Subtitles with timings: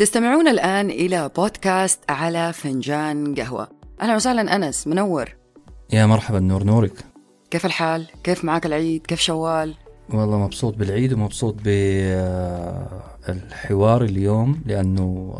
[0.00, 3.68] تستمعون الآن إلى بودكاست على فنجان قهوة
[4.00, 5.28] أهلا وسهلا أنس منور
[5.92, 7.04] يا مرحبا نور نورك
[7.50, 9.74] كيف الحال؟ كيف معك العيد؟ كيف شوال؟
[10.10, 11.54] والله مبسوط بالعيد ومبسوط
[13.24, 15.34] بالحوار اليوم لأنه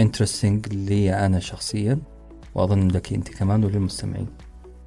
[0.00, 1.98] interesting لي أنا شخصيا
[2.54, 4.28] وأظن لك أنت كمان وللمستمعين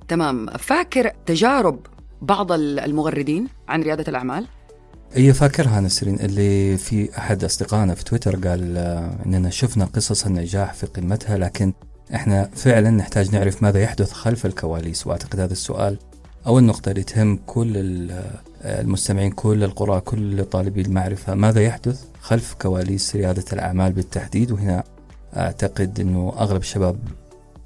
[0.08, 1.80] تمام فاكر تجارب
[2.22, 4.46] بعض المغردين عن ريادة الأعمال؟
[5.14, 10.74] هي فاكرها نسرين اللي في أحد أصدقائنا في تويتر قال آه، إننا شفنا قصص النجاح
[10.74, 11.74] في قمتها لكن
[12.16, 15.08] إحنا فعلا نحتاج نعرف ماذا يحدث خلف الكواليس.
[15.08, 15.98] وأعتقد هذا السؤال
[16.48, 17.72] أو النقطة اللي تهم كل
[18.62, 24.84] المستمعين كل القراء كل طالبي المعرفة ماذا يحدث خلف كواليس ريادة الأعمال بالتحديد؟ وهنا
[25.38, 27.00] أعتقد أنه أغلب الشباب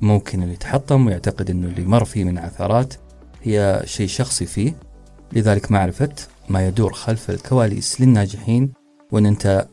[0.01, 2.93] ممكن اللي يتحطم ويعتقد أنه اللي مر فيه من عثرات
[3.43, 4.73] هي شيء شخصي فيه.
[5.33, 6.09] لذلك معرفة
[6.49, 8.73] ما يدور خلف الكواليس للناجحين
[9.11, 9.67] وأن أنت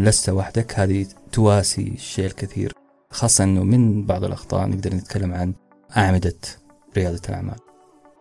[0.00, 2.72] لست وحدك هذه تواسي الشيء الكثير.
[3.10, 5.54] خاصة أنه من بعض الأخطاء نقدر نتكلم عن
[5.96, 6.34] أعمدة
[6.96, 7.56] ريادة الأعمال.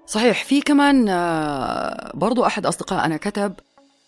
[0.07, 0.43] صحيح.
[0.43, 3.53] في كمان آه، برضو أحد أصدقائنا كتب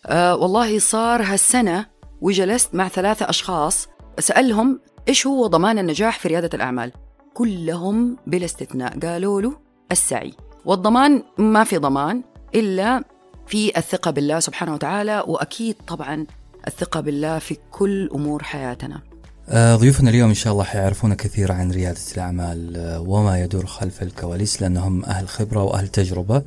[0.06, 1.86] آه، والله صار هالسنة
[2.22, 3.88] وجلست مع ثلاثة أشخاص
[4.20, 6.92] سألهم إيش هو ضمان النجاح في ريادة الأعمال.
[7.34, 9.58] كلهم بلا استثناء قالوا له
[9.92, 10.34] السعي.
[10.66, 12.24] والضمان ما في ضمان
[12.56, 13.04] إلا
[13.48, 16.26] في الثقة بالله سبحانه وتعالى وأكيد طبعا
[16.68, 19.02] الثقة بالله في كل أمور حياتنا.
[19.50, 24.02] آه، ضيوفنا اليوم إن شاء الله حيعرفون كثير عن ريادة الأعمال آه، وما يدور خلف
[24.02, 26.44] الكواليس لأنهم أهل خبرة وأهل تجربة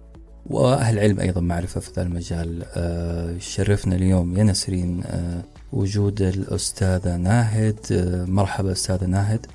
[0.47, 2.65] وأهل علم أيضا معرفة في ذا المجال.
[2.75, 5.05] آه، شرفنا اليوم يا نسرين
[5.73, 7.79] وجود الأستاذة ناهد.
[8.29, 9.47] مرحبا أستاذة ناهد.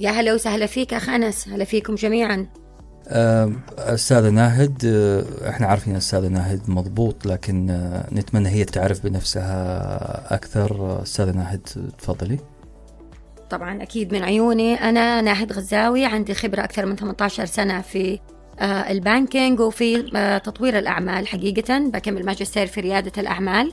[0.00, 2.46] يا هلا وسهلا فيك أخ أنس هلا فيكم جميعا.
[3.08, 4.84] أستاذة ناهد
[5.48, 7.66] إحنا عارفين أستاذة ناهد مضبوط لكن
[8.12, 11.02] نتمنى هي تعرف بنفسها أكثر.
[11.02, 11.60] أستاذة ناهد
[11.98, 12.38] تفضلي.
[13.50, 18.18] طبعا أكيد من عيوني أنا ناهد غزاوي عندي خبرة أكثر من 18 سنة في
[18.60, 23.72] آه، البانكينج وفي آه، تطوير الأعمال حقيقة بكمل ماجستير في ريادة الأعمال.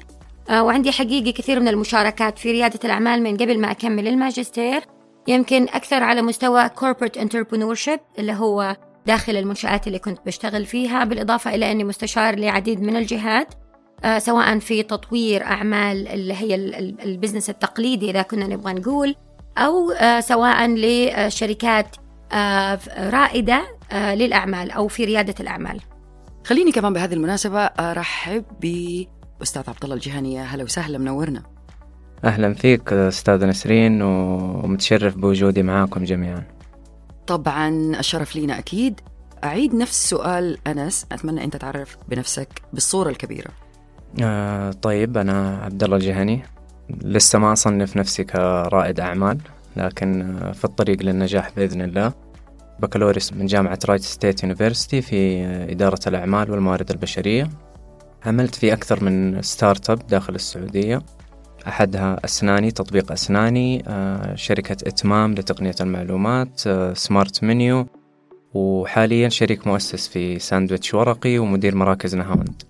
[0.49, 4.81] آه، وعندي حقيقي كثير من المشاركات في ريادة الأعمال من قبل ما أكمل الماجستير.
[5.27, 8.75] يمكن أكثر على مستوى corporate entrepreneurship اللي هو
[9.07, 13.53] داخل المنشآت اللي كنت بشتغل فيها بالإضافة إلى أني مستشار لعديد من الجهات
[14.17, 16.55] سواء في تطوير أعمال اللي هي
[17.03, 19.15] البزنس التقليدي إذا كنا نبغى نقول
[19.57, 21.95] أو آه، سواء لشركات
[22.31, 25.79] آه، رائدة آه، للأعمال أو في ريادة الأعمال.
[26.45, 31.43] خليني كمان بهذه المناسبة أرحب بأستاذ عبد الله الجهني هلا وسهلا منورنا.
[32.23, 36.43] أهلا فيك أستاذ نسرين ومتشرف بوجودي معاكم جميعا.
[37.27, 37.69] طبعا
[37.99, 38.99] الشرف لينا أكيد.
[39.43, 43.49] أعيد نفس سؤال أنس أتمنى أنت تعرف بنفسك بالصورة الكبيرة.
[44.23, 46.43] آه طيب أنا عبد الله الجهني.
[46.89, 49.37] لسه ما أصنف نفسي كرائد أعمال
[49.75, 52.13] لكن في الطريق للنجاح بإذن الله.
[52.79, 57.49] بكالوريوس من جامعة Wright State University في إدارة الأعمال والموارد البشرية.
[58.25, 61.01] عملت في أكثر من startup داخل السعودية.
[61.67, 66.61] أحدها أسناني تطبيق أسناني آه، شركة إتمام لتقنية المعلومات
[66.97, 67.87] Smart Menu
[68.53, 72.63] وحاليا شريك مؤسس في ساندويتش ورقي ومدير مراكز نهاوند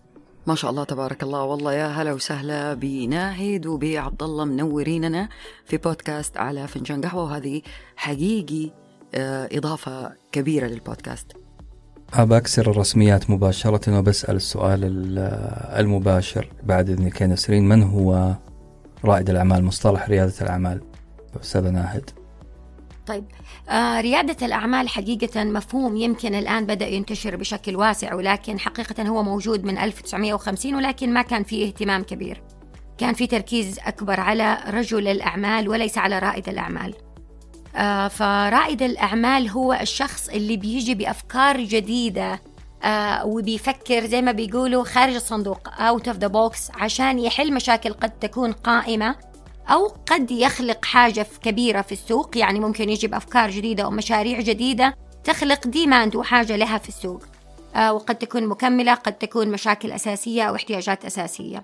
[0.47, 5.29] ما شاء الله تبارك الله والله يا هلا وسهلا بناهد وبعبد الله منوريننا
[5.65, 7.61] في بودكاست على فنجان قهوة وهذه
[7.95, 8.71] حقيقي
[9.15, 11.31] آه، إضافة كبيرة للبودكاست.
[12.13, 14.79] أبى أكسر الرسميات مباشرة وبسأل السؤال
[15.79, 18.33] المباشر بعد إذنك يا نسرين من هو
[19.05, 20.81] رائد الأعمال مصطلح ريادة الأعمال
[21.41, 22.09] أستاذة ناهد.
[23.07, 23.23] طيب
[23.69, 29.63] آه ريادة الأعمال حقيقة مفهوم يمكن الآن بدأ ينتشر بشكل واسع ولكن حقيقة هو موجود
[29.63, 32.43] من 1950 ولكن ما كان فيه اهتمام كبير.
[32.97, 36.93] كان في تركيز أكبر على رجل الأعمال وليس على رائد الأعمال.
[37.75, 42.41] آه فرائد الأعمال هو الشخص اللي بيجي بأفكار جديدة
[42.83, 48.09] آه وبيفكر زي ما بيقولوا خارج الصندوق out of the box عشان يحل مشاكل قد
[48.09, 49.15] تكون قائمة
[49.69, 52.37] أو قد يخلق حاجة كبيرة في السوق.
[52.37, 57.23] يعني ممكن يجيب أفكار جديدة ومشاريع جديدة تخلق ديماند وحاجة لها في السوق.
[57.75, 61.63] آه وقد تكون مكملة قد تكون مشاكل أساسية أو احتياجات أساسية.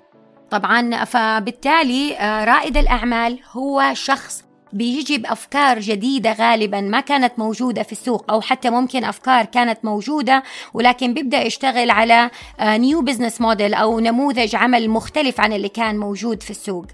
[0.52, 4.44] طبعا فبالتالي آه رائد الأعمال هو شخص
[4.74, 10.44] بيجي بأفكار جديدة غالبا ما كانت موجودة في السوق أو حتى ممكن أفكار كانت موجودة
[10.74, 12.30] ولكن بيبدأ يشتغل على
[12.62, 16.86] new business model أو نموذج عمل مختلف عن اللي كان موجود في السوق.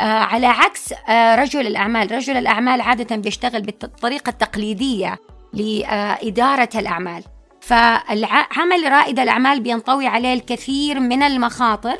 [0.00, 2.12] آه على عكس آه رجل الأعمال.
[2.12, 5.18] رجل الأعمال عادة بيشتغل بالطريقة التقليدية
[5.52, 7.22] لإدارة الأعمال.
[7.60, 11.96] فعمل رائد الأعمال بينطوي عليه الكثير من المخاطر.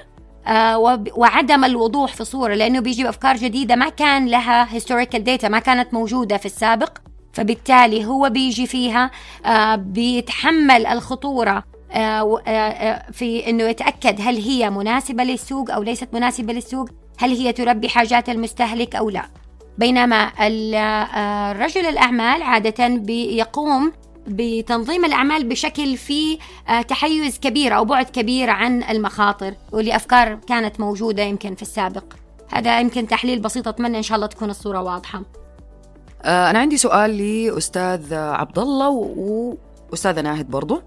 [1.17, 5.95] وعدم الوضوح في الصورة لأنه بيجيب أفكار جديدة ما كان لها historical data ما كانت
[5.95, 6.99] موجودة في السابق.
[7.33, 9.11] فبالتالي هو بيجي فيها
[9.47, 11.65] آه، بيتحمل الخطورة
[13.13, 16.89] في إنه يتأكد هل هي مناسبة للسوق أو ليست مناسبة للسوق
[17.19, 19.23] هل هي تلبي حاجات المستهلك أو لا.
[19.79, 20.25] بينما
[21.53, 23.93] رجل الأعمال عادة بيقوم
[24.27, 26.39] بتنظيم الأعمال بشكل فيه
[26.69, 32.05] آه، تحيز كبير أو بعد كبير عن المخاطر واللي أفكار كانت موجودة يمكن في السابق.
[32.49, 35.23] هذا يمكن تحليل بسيط أتمنى إن شاء الله تكون الصورة واضحة.
[36.23, 40.83] آه، أنا عندي سؤال لأستاذ عبد الله وأستاذة ناهد برضو.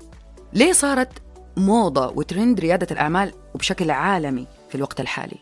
[0.53, 1.09] ليه صارت
[1.57, 5.37] موضة وترند ريادة الأعمال وبشكل عالمي في الوقت الحالي؟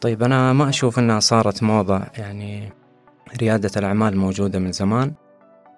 [0.00, 2.02] طيب أنا ما أشوف أنها صارت موضة.
[2.18, 2.72] يعني
[3.40, 5.12] ريادة الأعمال موجودة من زمان.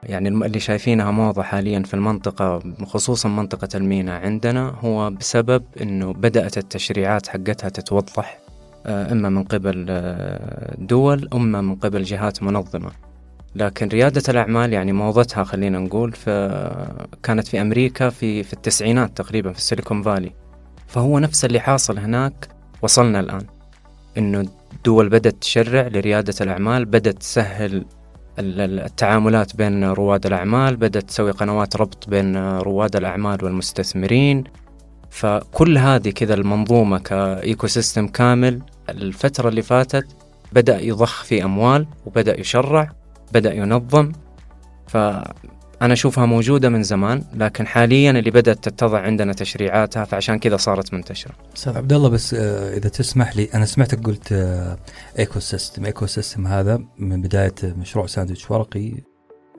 [0.02, 6.58] يعني اللي شايفينها موضة حاليا في المنطقة خصوصا منطقة المينا عندنا هو بسبب أنه بدأت
[6.58, 8.38] التشريعات حقتها تتوضح
[8.86, 12.90] آه، إما من قبل آه، دول إما من قبل جهات منظمة.
[13.54, 16.12] لكن ريادة الأعمال يعني موضتها خلينا نقول
[17.22, 20.32] كانت في أمريكا في, في التسعينات تقريبا في السيليكون فالي.
[20.86, 22.48] فهو نفس اللي حاصل هناك
[22.82, 23.46] وصلنا الآن
[24.18, 27.84] إنه الدول بدأت تشرع لريادة الأعمال بدأت تسهل
[28.38, 34.44] التعاملات بين رواد الأعمال بدأت تسوي قنوات ربط بين رواد الأعمال والمستثمرين.
[35.10, 40.06] فكل هذه كذا المنظومة كإيكو سيستم كامل الفترة اللي فاتت
[40.52, 42.92] بدأ يضخ في أموال وبدأ يشرع
[43.32, 44.12] بدأ ينظم.
[45.80, 50.94] فأنا أشوفها موجودة من زمان لكن حاليا اللي بدأت تتضع عندنا تشريعاتها فعشان كذا صارت
[50.94, 51.32] منتشرة.
[51.56, 54.32] أستاذ عبد الله بس آه، إذا تسمح لي أنا سمعتك قلت
[55.18, 58.92] ecosystem ecosystem هذا من بداية مشروع ساندويتش ورقي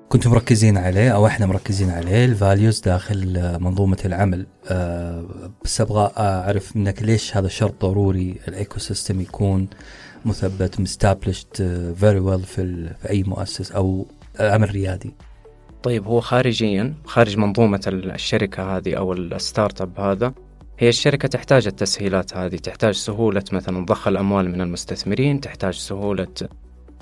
[0.10, 4.48] كنتم مركزين عليه أو إحنا مركزين عليه ال values داخل آه، منظومة العمل.
[4.68, 5.26] أه
[5.64, 9.68] بس أبغى أعرف منك ليش هذا شرط ضروري ال ecosystem يكون
[10.26, 11.62] مثبت established
[12.00, 14.08] very well في في أي مؤسس أو
[14.40, 15.14] عمل ريادي؟
[15.88, 20.34] طيب هو خارجيا خارج منظومة الشركة هذه أو ال startup هذا
[20.80, 26.28] هي الشركة تحتاج التسهيلات هذه تحتاج سهولة مثلا ضخ الأموال من المستثمرين تحتاج سهولة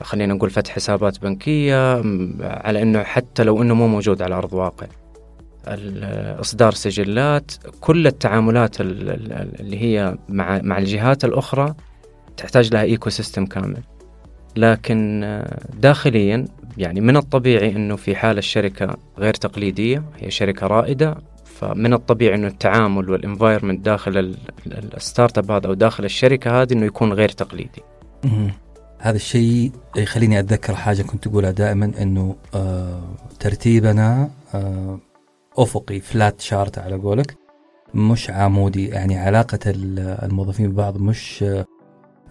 [0.01, 2.01] خلينا نقول فتح حسابات بنكية
[2.41, 4.87] على أنه حتى لو أنه مو موجود على أرض واقع.
[6.39, 7.51] إصدار سجلات
[7.81, 11.75] كل التعاملات اللي هي مع مع الجهات الأخرى
[12.37, 13.83] تحتاج لها ecosystem كامل.
[14.55, 16.45] لكن آه، داخليا
[16.77, 22.47] يعني من الطبيعي إنه في حال الشركة غير تقليدية هي شركة رائدة فمن الطبيعي إنه
[22.47, 24.35] التعامل وال environment داخل
[24.67, 27.81] ال startup هذا أو داخل الشركة هذه إنه يكون غير تقليدي.
[28.99, 33.01] هذا الشيء يخليني أتذكر حاجة كنت تقولها دائما إنه آه
[33.39, 34.99] ترتيبنا آه
[35.57, 37.37] أفقي flat chart على قولك
[37.93, 41.65] مش عمودي يعني علاقة الموظفين ببعض مش آه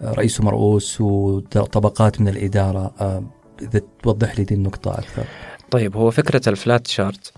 [0.03, 3.23] رئيس ومرؤوس وطبقات من الإدارة آه،
[3.61, 5.23] إذا توضح لي دي النقطة أكثر.
[5.71, 7.33] طيب هو فكرة الفلات شارت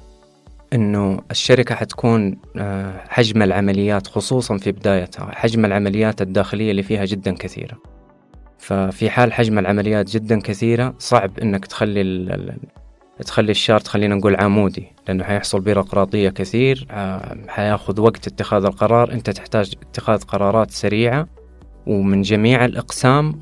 [0.73, 7.35] إنه الشركة حتكون آه، حجم العمليات خصوصا في بدايتها حجم العمليات الداخلية اللي فيها جدا
[7.35, 7.77] كثيرة.
[8.59, 12.57] ففي حال حجم العمليات جدا كثيرة صعب إنك تخلي
[13.25, 19.11] تخلي الشارت خلينا نقول عمودي لأنه حيحصل بيروقراطية كثير آه، حيأخذ وقت اتخاذ القرار.
[19.11, 21.27] أنت تحتاج اتخاذ قرارات سريعة
[21.87, 23.39] ومن جميع الأقسام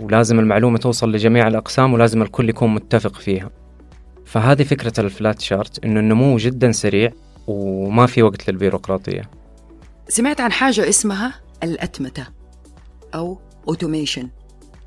[0.00, 3.50] ولازم المعلومة توصل لجميع الأقسام ولازم الكل يكون متفق فيها.
[4.24, 7.12] فهذه فكرة ال flat chart إنه النمو جدا سريع
[7.46, 9.22] وما في وقت للبيروقراطية.
[10.08, 12.26] سمعت عن حاجة اسمها الأتمتة
[13.14, 14.28] أو automation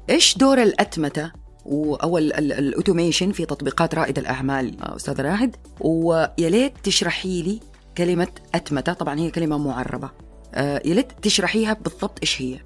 [0.10, 1.32] إيش دور الأتمتة
[1.66, 5.56] أو ال automation في تطبيقات رائد الأعمال؟ أستاذ ناهد.
[5.80, 7.60] ويا ليت تشرحي لي
[7.98, 8.94] كلمة أتمتة.
[8.94, 10.10] طبعا هي كلمة معربة.
[10.54, 12.60] آه، يا ليت تشرحيها بالضبط إيش هي؟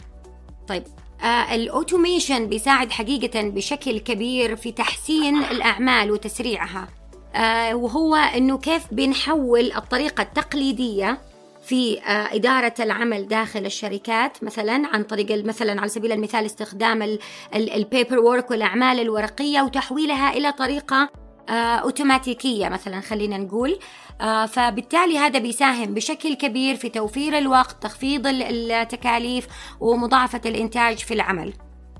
[0.67, 0.83] طيب
[1.21, 6.87] آه ال automation بيساعد حقيقة بشكل كبير في تحسين الأعمال وتسريعها.
[7.35, 11.17] آه وهو أنه كيف بنحول الطريقة التقليدية
[11.63, 17.17] في آه إدارة العمل داخل الشركات مثلا عن طريق مثلا على سبيل المثال استخدام
[17.55, 21.09] ال paperwork والأعمال الورقية وتحويلها إلى طريقة
[21.49, 23.79] آه، أوتوماتيكية مثلا خلينا نقول.
[24.21, 29.47] آه، فبالتالي هذا بيساهم بشكل كبير في توفير الوقت تخفيض التكاليف
[29.79, 31.53] ومضاعفة الإنتاج في العمل.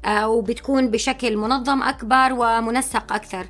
[0.05, 3.47] آه، وبتكون بشكل منظم أكبر ومنسق أكثر.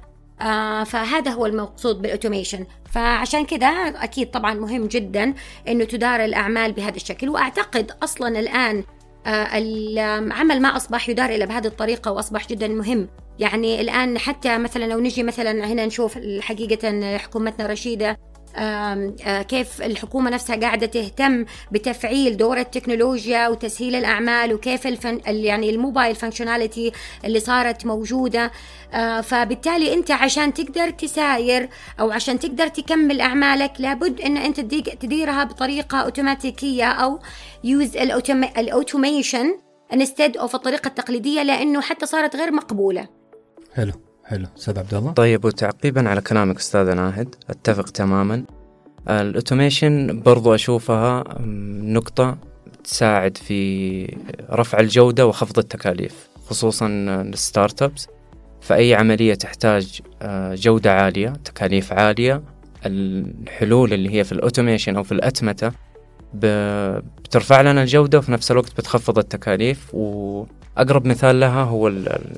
[0.86, 2.66] فهذا هو المقصود بالأوتوميشن.
[2.92, 3.68] فعشان كده
[4.04, 5.34] أكيد طبعا مهم جدا
[5.68, 7.30] إنه تدار الأعمال بهذا الشكل.
[7.30, 8.84] وأعتقد أصلا الآن
[9.28, 13.08] العمل ما أصبح يدار الا بهذه الطريقة وأصبح جدا مهم.
[13.40, 18.18] يعني الآن حتى مثلا لو نجي مثلا هنا نشوف حقيقة حكومتنا رشيدة
[18.58, 25.70] آه، كيف الحكومة نفسها قاعدة تهتم بتفعيل دور التكنولوجيا وتسهيل الأعمال وكيف الفن ال- يعني
[25.70, 26.92] ال mobile functionality
[27.26, 28.52] اللي صارت موجودة.
[28.94, 34.60] آه، فبالتالي أنت عشان تقدر تساير أو عشان تقدر تكمل أعمالك لابد أن أنت
[35.02, 37.20] تديرها بطريقة أوتوماتيكية أو
[37.64, 37.98] use
[38.58, 39.58] ال automation
[39.94, 43.08] instead of الطريقة التقليدية لأنه حتى صارت غير مقبولة.
[43.76, 43.94] حلو
[44.26, 44.48] حلو.
[44.58, 48.44] أستاذ عبد الله؟ طيب وتعقيبا على كلامك أستاذ ناهد أتفق تماما.
[49.10, 52.38] ال automation برضو أشوفها م، نقطة
[52.84, 54.18] تساعد في
[54.52, 56.88] رفع الجودة وخفض التكاليف خصوصا
[57.22, 58.08] ال startups
[58.62, 62.42] فأي عملية تحتاج آه، جودة عالية تكاليف عالية.
[62.86, 65.72] الحلول اللي هي في ال automation أو في الأتمتة
[66.34, 69.92] ب- بترفع لنا الجودة وفي نفس الوقت بتخفض التكاليف
[70.78, 71.92] وأقرب مثال لها هو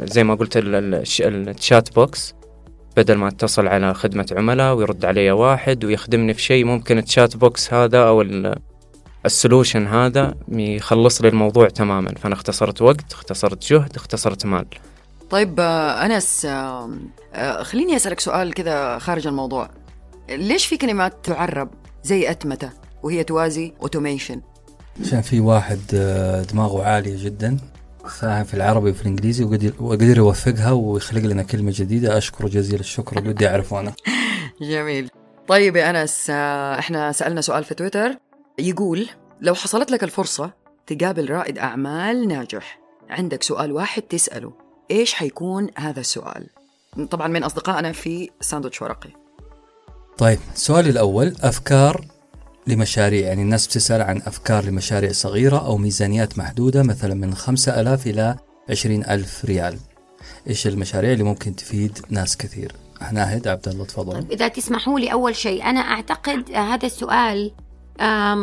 [0.03, 2.33] زي ما قلت ال- ال- الش- ال chatbots.
[2.97, 7.73] بدل ما اتصل على خدمة عملاء ويرد علي واحد ويخدمني في شيء ممكن ال chatbots
[7.73, 8.55] هذا أو ال-
[9.25, 12.11] ال solution هذا يخلص لي الموضوع تماما.
[12.15, 14.65] فأنا اختصرت وقت اختصرت جهد اختصرت مال.
[15.29, 19.69] طيب آه، أنس آه، خليني أسألك سؤال كذا خارج الموضوع.
[20.29, 21.69] ليش في كلمات تعرب
[22.03, 22.69] زي أتمتة
[23.03, 24.41] وهي توازي automation؟
[25.05, 27.57] عشان في واحد آه، دماغه عالية جدا.
[28.09, 29.43] فاهم في العربي وفي الإنجليزي
[29.79, 32.17] وقدر يوفقها ويخلق لنا كلمة جديدة.
[32.17, 33.17] اشكره جزيل الشكر.
[33.29, 33.93] ودي اعرفه أنا.
[34.61, 35.09] جميل.
[35.47, 38.17] طيب يا أنس آه، إحنا سألنا سؤال في تويتر.
[38.59, 39.09] يقول
[39.41, 40.51] لو حصلت لك الفرصة
[40.87, 44.53] تقابل رائد أعمال ناجح عندك سؤال واحد تسأله
[44.91, 46.47] إيش حيكون هذا السؤال؟
[47.09, 49.09] طبعا من أصدقائنا في ساندوتش ورقي.
[50.17, 52.05] طيب السؤال الأول أفكار
[52.67, 58.07] لمشاريع يعني الناس بتسأل عن أفكار لمشاريع صغيرة أو ميزانيات محدودة مثلا من خمسة ألاف
[58.07, 58.35] إلى
[58.69, 59.77] عشرين ألف ريال.
[60.47, 62.71] إيش المشاريع اللي ممكن تفيد ناس كثير؟
[63.11, 64.13] ناهد عبد الله تفضل.
[64.13, 67.51] طيب إذا تسمحوا لي أول شيء أنا أعتقد آه، هذا السؤال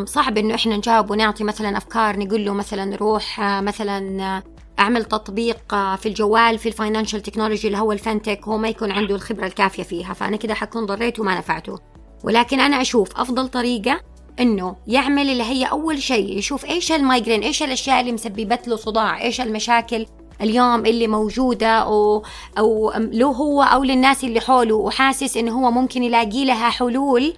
[0.05, 4.43] صعب إنه إحنا نجاوب ونعطي مثلا أفكار نقول له مثلا روح آه، مثلا آه،
[4.79, 8.91] أعمل تطبيق في الجوال في ال financial technology اللي هو ال fintech هو ما يكون
[8.91, 11.79] عنده الخبرة الكافية فيها فأنا كده حكون ضريته وما نفعته.
[12.23, 14.01] ولكن أنا أشوف أفضل طريقة
[14.39, 18.75] إنه يعمل اللي هي أول شيء يشوف إيش ال migraine إيش الأشياء اللي مسببة له
[18.75, 20.05] صداع إيش المشاكل
[20.41, 22.23] اليوم اللي موجودة أو,
[22.57, 27.33] أو له هو أو للناس اللي حوله وحاسس إنه هو ممكن يلاقي لها حلول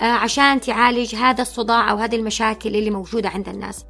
[0.00, 3.84] آه، عشان تعالج هذا الصداع أو هذه المشاكل اللي موجودة عند الناس.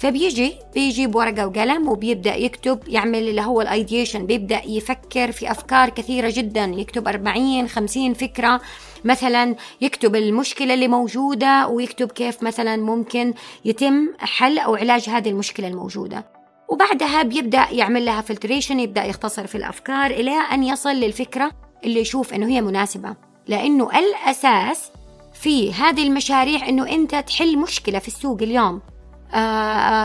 [0.00, 5.90] فبيجي بيجي بورقة وقلم وبيبدأ يكتب يعمل اللي هو ال ideation بيبدأ يفكر في أفكار
[5.90, 8.60] كثيرة جدا يكتب 40 50 فكرة.
[9.04, 15.68] مثلا يكتب المشكلة اللي موجودة ويكتب كيف مثلا ممكن يتم حل أو علاج هذه المشكلة
[15.68, 16.24] الموجودة.
[16.68, 21.50] وبعدها بيبدأ يعمل لها فلتريشن يبدأ يختصر في الأفكار إلى أن يصل للفكرة
[21.84, 23.16] اللي يشوف إنه هي مناسبة.
[23.48, 24.90] لأنه الأساس
[25.34, 28.80] في هذه المشاريع إنه أنت تحل مشكلة في السوق اليوم.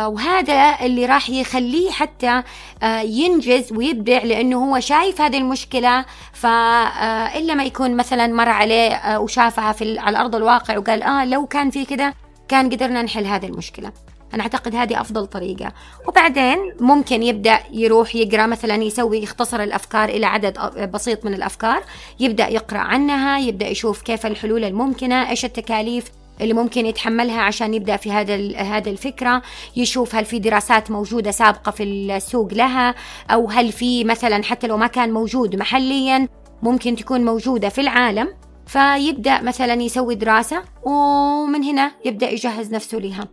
[0.08, 2.44] وهذا اللي راح يخليه حتى
[2.84, 6.06] آه، ينجز ويبدع لأنه هو شايف هذه المشكلة.
[6.34, 11.46] فإلا ما يكون مثلا مر عليه آه، وشافها في على أرض الواقع وقال آه لو
[11.46, 12.14] كان في كده
[12.48, 13.92] كان قدرنا نحل هذه المشكلة.
[14.34, 15.72] أنا أعتقد هذه أفضل طريقة.
[16.08, 20.60] وبعدين ممكن يبدأ يروح يقرأ مثلا يسوي يختصر الأفكار إلى عدد
[20.94, 21.84] بسيط من الأفكار
[22.20, 27.98] يبدأ يقرأ عنها يبدأ يشوف كيف الحلول الممكنة إيش التكاليف اللي ممكن يتحملها عشان يبدأ
[27.98, 29.42] في هذا ال- هذه الفكرة
[29.76, 32.96] يشوف هل في دراسات موجودة سابقة في السوق لها
[33.32, 36.28] أو هل في مثلا حتى لو ما كان موجود محليا
[36.64, 38.28] ممكن تكون موجودة في العالم.
[38.68, 43.28] فيبدأ مثلا يسوي دراسة ومن هنا يبدأ يجهز نفسه لها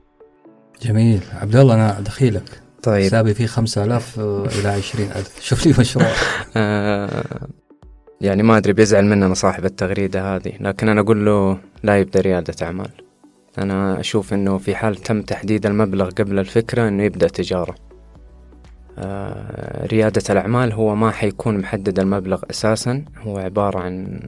[0.83, 1.21] جميل.
[1.41, 2.63] عبد الله أنا دخيلك.
[2.83, 3.05] طيب.
[3.05, 5.41] حسابي فيه خمسة ألاف آه، إلى عشرين ألف.
[5.45, 6.07] شوف لي مشروع.
[8.23, 12.67] يعني ما أدري بيزعل مننا صاحب التغريدة هذه لكن أنا أقول له لا يبدأ ريادة
[12.67, 12.91] أعمال.
[13.59, 17.75] أنا أشوف أنه في حال تم تحديد المبلغ قبل الفكرة أنه يبدأ تجارة.
[18.99, 24.21] آه ريادة الأعمال هو ما حيكون محدد المبلغ أساسا هو عبارة عن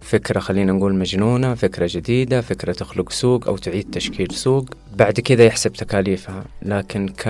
[0.00, 4.64] فكرة خلينا نقول مجنونة فكرة جديدة فكرة تخلق سوق أو تعيد تشكيل سوق.
[4.96, 7.22] بعد كذا يحسب تكاليفها لكن ك...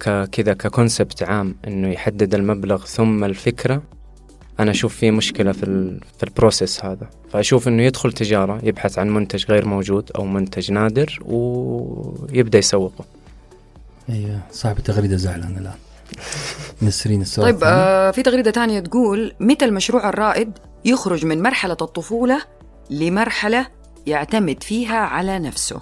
[0.00, 0.28] ك...
[0.32, 3.82] كذا ككونسبت عام إنه يحدد المبلغ ثم الفكرة
[4.62, 6.00] أنا أشوف في مشكلة في ال...
[6.18, 7.10] في البروسيس هذا.
[7.32, 13.04] فأشوف إنه يدخل تجارة يبحث عن منتج غير موجود أو منتج نادر ويبدأ يسوقه.
[14.10, 15.74] أيوة صاحب التغريدة زعلان الآن.
[16.82, 17.60] نسرين السؤال طيب.
[17.64, 22.42] آه في تغريدة تانية تقول متى المشروع الرائد يخرج من مرحلة الطفولة
[22.90, 23.66] لمرحلة
[24.06, 25.80] يعتمد فيها على نفسه؟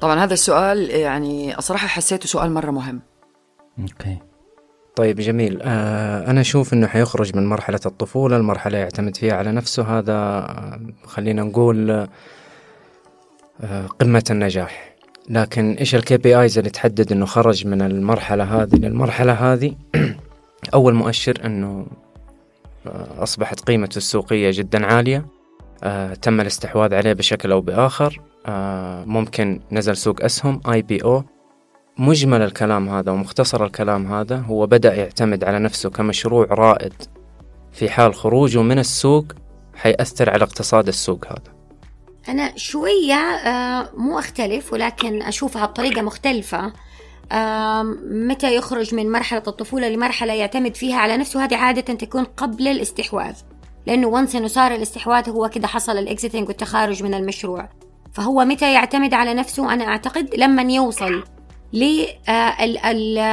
[0.00, 3.00] طبعا هذا السؤال يعني الصراحة حسيته سؤال مرة مهم.
[3.78, 4.18] أوكي.
[4.98, 5.58] طيب جميل.
[5.62, 9.98] آه أنا أشوف إنه حيخرج من مرحلة الطفولة المرحلة يعتمد فيها على نفسه.
[9.98, 12.08] هذا آه، خلينا نقول آه،
[13.60, 14.94] آه، قمة النجاح.
[15.28, 19.74] لكن إيش ال KPIs اللي تحدد إنه خرج من المرحلة هذه للمرحلة هذه؟
[20.74, 21.86] أول مؤشر إنه
[22.86, 25.26] آه، أصبحت قيمته السوقية جدا عالية.
[25.82, 28.20] آه، تم الاستحواذ عليه بشكل أو بآخر.
[29.06, 31.24] ممكن نزل سوق أسهم IPO
[31.98, 36.92] مجمل الكلام هذا ومختصر الكلام هذا هو بدأ يعتمد على نفسه كمشروع رائد
[37.72, 39.24] في حال خروجه من السوق
[39.74, 41.58] حيأثر على اقتصاد السوق هذا.
[42.28, 46.72] أنا شوية آه، مو أختلف ولكن أشوفها بطريقة مختلفة.
[48.10, 53.34] متى يخرج من مرحلة الطفولة لمرحلة يعتمد فيها على نفسه؟ هذه عادة تكون قبل الاستحواذ
[53.86, 57.68] لأنه وانس إنه صار الاستحواذ هو كده حصل الإكزيتنج والتخارج من المشروع.
[58.12, 61.37] فهو متى يعتمد على نفسه؟ أنا أعتقد لما يوصل آه،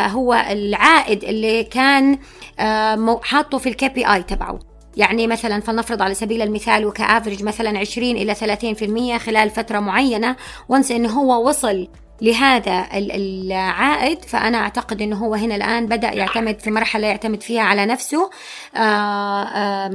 [0.08, 2.18] هو العائد اللي كان
[2.60, 4.60] آه، حاطه في ال KPI تبعه.
[4.98, 10.36] يعني مثلا فلنفرض على سبيل المثال و coverage مثلا 20 إلى 30% خلال فترة معينة
[10.70, 11.88] و once انه هو وصل
[12.22, 17.86] لهذا العائد فأنا أعتقد أنه هو هنا الآن بدأ يعتمد في مرحلة يعتمد فيها على
[17.86, 18.30] نفسه.
[18.76, 19.92] آه،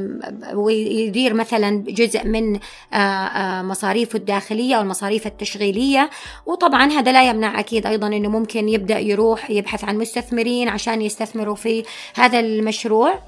[0.55, 2.55] ويدير مثلا جزء من
[2.93, 6.11] آه، آه، مصاريفه الداخلية والمصاريف التشغيلية.
[6.47, 11.55] وطبعا هذا لا يمنع أكيد أيضا أنه ممكن يبدأ يروح يبحث عن مستثمرين عشان يستثمروا
[11.55, 11.85] في
[12.15, 13.19] هذا المشروع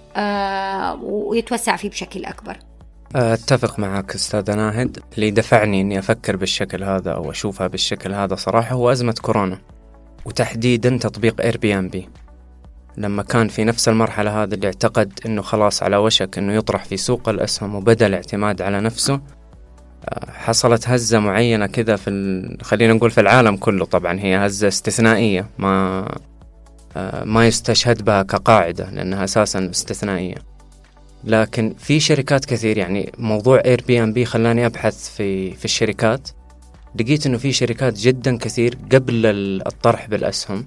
[1.02, 2.71] ويتوسع فيه بشكل أكبر.
[3.16, 4.98] أتفق معك أستاذ ناهد.
[5.14, 9.58] اللي دفعني إني أفكر بالشكل هذا أو أشوفها بالشكل هذا صراحة هو أزمة كورونا
[10.24, 12.08] وتحديدا تطبيق Airbnb
[12.96, 16.96] لما كان في نفس المرحلة هذه اللي اعتقد إنه خلاص على وشك إنه يطرح في
[16.96, 19.20] سوق الأسهم وبدأ الاعتماد على نفسه
[20.04, 22.58] آه، حصلت هزة معينة كذا في ال...
[22.62, 23.84] خلينا نقول في العالم كله.
[23.84, 26.04] طبعا هي هزة استثنائية ما
[26.96, 30.51] آه، ما يستشهد بها كقاعدة لأنها أساسا استثنائية.
[31.24, 36.28] لكن في شركات كثير يعني موضوع Airbnb خلاني أبحث في في الشركات.
[37.00, 39.26] لقيت إنه في شركات جدا كثير قبل
[39.66, 40.66] الطرح بالأسهم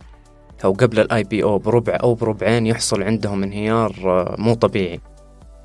[0.64, 5.00] أو قبل ال IPO بربع أو بربعين يحصل عندهم انهيار آه، مو طبيعي.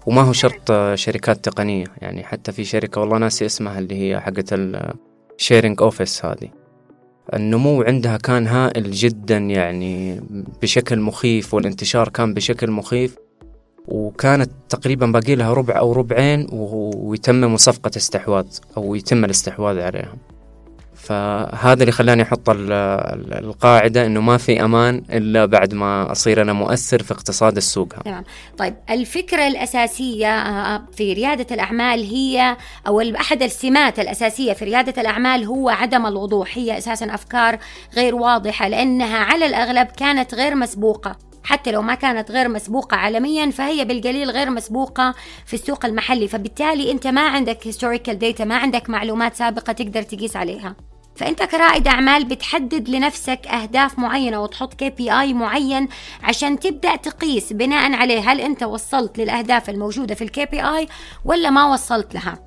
[0.06, 4.20] وما هو شرط آه، شركات تقنية يعني حتى في شركة والله ناسي اسمها اللي هي
[4.20, 6.48] حقت ال sharing office هذه.
[7.34, 10.20] النمو عندها كان هائل جدا يعني
[10.62, 13.16] بشكل مخيف والانتشار كان بشكل مخيف.
[13.90, 20.14] وكانت تقريبا باقي لها ربع أو ربعين ويتم صفقة استحواذ أو يتم الاستحواذ عليها
[20.94, 27.02] فهذا اللي خلاني أحط القاعدة أنه ما في أمان إلا بعد ما أصير أنا مؤثر
[27.02, 28.24] في اقتصاد السوق تمام.
[28.58, 35.02] طيب الفكرة الأساسية آه، آه، في ريادة الأعمال هي أو أحد السمات الأساسية في ريادة
[35.02, 37.58] الأعمال هو عدم الوضوح هي أساسا أفكار
[37.94, 41.29] غير واضحة لأنها على الأغلب كانت غير مسبوقة.
[41.44, 45.14] حتى لو ما كانت غير مسبوقة عالميا فهي بالقليل غير مسبوقة
[45.46, 46.28] في السوق المحلي.
[46.28, 50.76] فبالتالي أنت ما عندك historical data ما عندك معلومات سابقة تقدر تقيس عليها.
[51.16, 55.88] فأنت كرائد أعمال بتحدد لنفسك أهداف معينة وتحط KPI معين
[56.22, 60.88] عشان تبدأ تقيس بناء عليه هل أنت وصلت للأهداف الموجودة في ال KPI
[61.24, 62.38] ولا ما وصلت لها.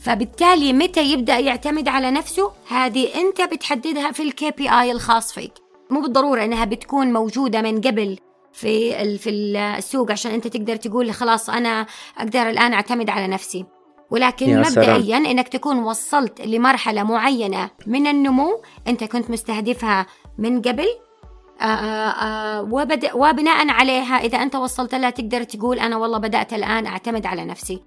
[0.00, 5.52] فبالتالي متى يبدأ يعتمد على نفسه؟ هذه أنت بتحددها في الكي بي آي الخاص فيك.
[5.90, 8.18] مو بالضرورة إنها بتكون موجودة من قبل.
[8.52, 11.86] في في السوق عشان انت تقدر تقول خلاص أنا
[12.18, 13.66] أقدر الآن اعتمد على نفسي.
[14.10, 20.06] ولكن مبدئيا انك تكون وصلت لمرحلة معينة من النمو انت كنت مستهدفها
[20.38, 20.86] من قبل
[21.60, 26.18] آآ آه، آآ آه، وبدأ وبناء عليها إذا انت وصلت لها تقدر تقول أنا والله
[26.18, 27.82] بدأت الآن اعتمد على نفسي.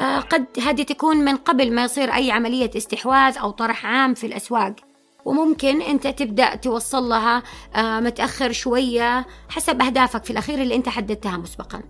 [0.00, 4.26] آه، قد هذه تكون من قبل ما يصير أي عملية استحواذ أو طرح عام في
[4.26, 4.74] الأسواق.
[5.24, 7.42] وممكن أنت تبدأ توصل لها
[7.76, 11.82] آه، متأخر شوية حسب أهدافك في الأخير اللي أنت حددتها مسبقا.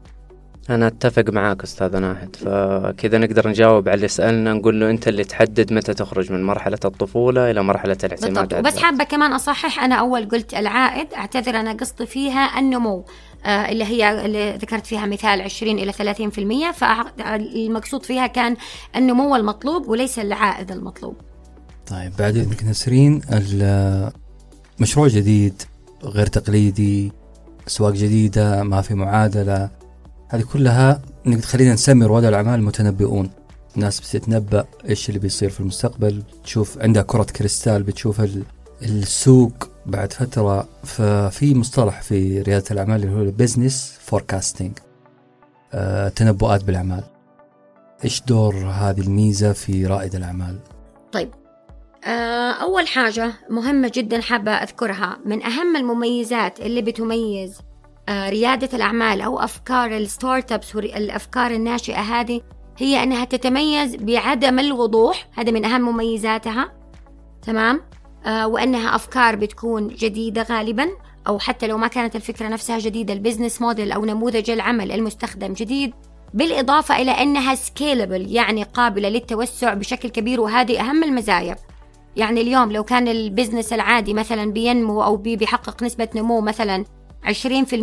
[0.71, 5.25] أنا أتفق معاك أستاذ ناهد فكذا نقدر نجاوب على اللي سألنا نقول له أنت اللي
[5.25, 8.67] تحدد متى تخرج من مرحلة الطفولة إلى مرحلة الاعتماد بالضبط.
[8.67, 13.05] بس حابة كمان أصحح أنا أول قلت العائد أعتذر أنا قصدي فيها النمو
[13.45, 18.57] آه اللي هي اللي ذكرت فيها مثال 20 إلى 30% فالمقصود فيها كان
[18.97, 21.17] النمو المطلوب وليس العائد المطلوب.
[21.87, 23.21] طيب بعد إذنك نسرين
[24.81, 25.63] مشروع جديد
[26.05, 27.13] غير تقليدي
[27.69, 29.71] أسواق جديدة ما في معادلة
[30.29, 31.03] هذه كلها
[31.43, 33.31] خلينا نسمي رواد الأعمال المتنبئون.
[33.77, 38.23] الناس بتتنبأ إيش اللي بيصير في المستقبل تشوف عندها كرة كريستال بتشوف
[38.83, 40.69] السوق بعد فترة.
[40.85, 44.79] ففي مصطلح في ريادة الأعمال اللي هو ال business forecasting
[45.73, 47.05] آه، تنبؤات بالأعمال.
[48.05, 50.59] إيش دور هذه الميزة في رائد الأعمال؟
[52.05, 55.19] آه، أول حاجة مهمة جدا حابة أذكرها.
[55.25, 57.59] من أهم المميزات اللي بتميز
[58.09, 62.41] آه، ريادة الأعمال أو أفكار ال startups والأفكار الناشئة هذه
[62.79, 65.29] هي أنها تتميز بعدم الوضوح.
[65.35, 66.73] هذا من أهم مميزاتها.
[67.43, 67.81] تمام؟
[68.27, 70.89] آه وأنها أفكار بتكون جديدة غالبا
[71.27, 75.53] أو حتى لو ما كانت الفكرة نفسها جديدة ال business model أو نموذج العمل المستخدم
[75.53, 75.93] جديد.
[76.35, 81.57] بالإضافة إلى أنها scalable يعني قابلة للتوسع بشكل كبير وهذه أهم المزايا.
[82.17, 86.85] يعني اليوم لو كان ال business العادي مثلا بينمو أو بيحقق نسبة نمو مثلا
[87.25, 87.75] 20%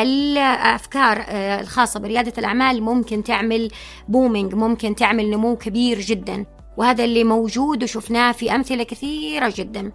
[0.00, 3.70] الأفكار آه، الخاصة بريادة الأعمال ممكن تعمل
[4.08, 6.46] booming ممكن تعمل نمو كبير جدا.
[6.76, 9.92] وهذا اللي موجود وشفناه في أمثلة كثيرة جدا.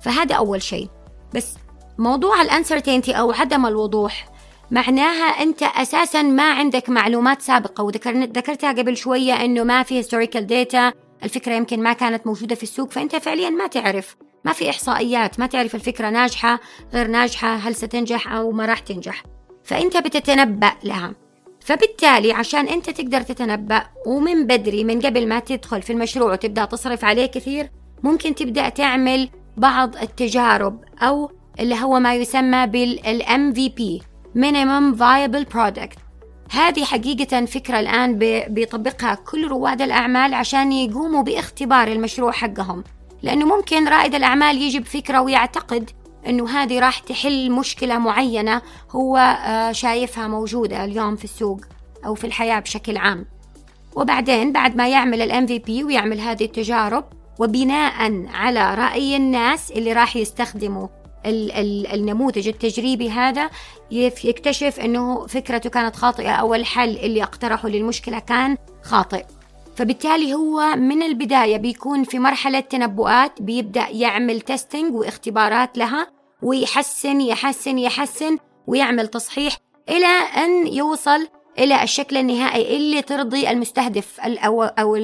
[0.00, 0.88] فهذا أول شيء.
[1.34, 1.54] بس
[1.98, 4.28] موضوع ال uncertainty أو عدم الوضوح
[4.70, 10.92] معناها أنت أساسا ما عندك معلومات سابقة وذكرتها قبل شوية إنه ما في historical data
[11.24, 15.46] الفكرة يمكن ما كانت موجودة في السوق فأنت فعليا ما تعرف ما في إحصائيات ما
[15.46, 16.60] تعرف الفكرة ناجحة
[16.92, 19.22] غير ناجحة هل ستنجح أو ما راح تنجح.
[19.64, 21.14] فأنت بتتنبأ لها.
[21.60, 27.04] فبالتالي عشان أنت تقدر تتنبأ ومن بدري من قبل ما تدخل في المشروع وتبدأ تصرف
[27.04, 27.70] عليه كثير
[28.02, 31.30] ممكن تبدأ تعمل بعض التجارب أو
[31.60, 34.02] اللي هو ما يسمى بالام في بي
[34.34, 35.98] Minimum Viable Product.
[36.50, 42.84] هذه حقيقة فكرة الآن بيطبقها كل رواد الأعمال عشان يقوموا باختبار المشروع حقهم.
[43.22, 45.90] لأنه ممكن رائد الأعمال يجي بفكرة ويعتقد
[46.26, 51.60] أنه هذه راح تحل مشكلة معينة هو آه، شايفها موجودة اليوم في السوق
[52.06, 53.26] أو في الحياة بشكل عام.
[53.96, 57.04] وبعدين بعد ما يعمل ال MVP ويعمل هذه التجارب
[57.38, 60.88] وبناء على رأي الناس اللي راح يستخدموا
[61.26, 63.50] النموذج التجريبي هذا
[63.90, 66.30] يكتشف إنه فكرته كانت خاطئة.
[66.32, 69.24] أو الحل اللي اقترحه للمشكلة كان خاطئ.
[69.76, 76.06] فبالتالي هو من البداية بيكون في مرحلة تنبؤات بيبدأ يعمل تيستينج واختبارات لها
[76.42, 79.56] ويحسن يحسن يحسن ويعمل تصحيح
[79.88, 80.06] إلى
[80.44, 84.96] أن يوصل إلى الشكل النهائي اللي ترضي المستهدف أو أو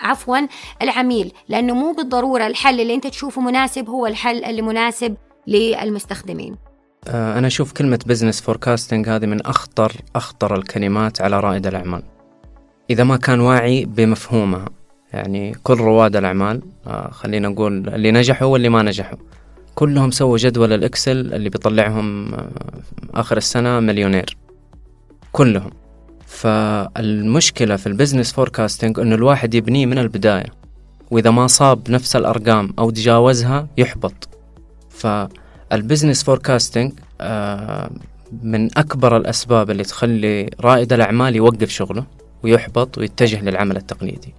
[0.00, 0.46] عفوا
[0.82, 1.32] العميل.
[1.48, 6.56] لأنه مو بالضرورة الحل اللي أنت تشوفه مناسب هو الحل اللي مناسب للمستخدمين.
[7.08, 12.02] آه، أنا أشوف كلمة business forecasting هذه من أخطر أخطر الكلمات على رائد الأعمال.
[12.90, 14.68] إذا ما كان واعي بمفهومها
[15.12, 19.18] يعني كل رواد الأعمال آه، خلينا نقول اللي نجحوا واللي ما نجحوا.
[19.74, 22.50] كلهم سووا جدول ال Excel اللي بيطلعهم آه،
[23.14, 24.36] آخر السنة مليونير.
[25.32, 25.70] كلهم.
[26.26, 30.46] فالمشكلة في ال business forecasting إنه الواحد يبنيه من البداية.
[31.10, 34.31] وإذا ما صاب نفس الأرقام أو تجاوزها يحبط.
[35.02, 37.90] فال business forecasting آه،
[38.42, 42.04] من أكبر الأسباب اللي تخلي رائد الأعمال يوقف شغله
[42.42, 44.34] ويحبط ويتجه للعمل التقليدي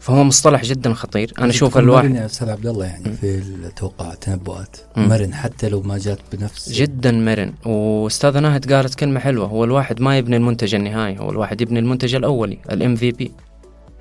[0.00, 1.32] فهو مصطلح جدا خطير.
[1.38, 3.12] أنا أشوف الواحد مرن يا أستاذ عبد الله يعني م.
[3.12, 7.52] في التوقع التنبؤات مرن حتى لو ما جات بنفس جدا مرن.
[7.66, 12.14] وأستاذة ناهد قالت كلمة حلوة هو الواحد ما يبني المنتج النهائي هو الواحد يبني المنتج
[12.14, 13.32] الأولي ال MVP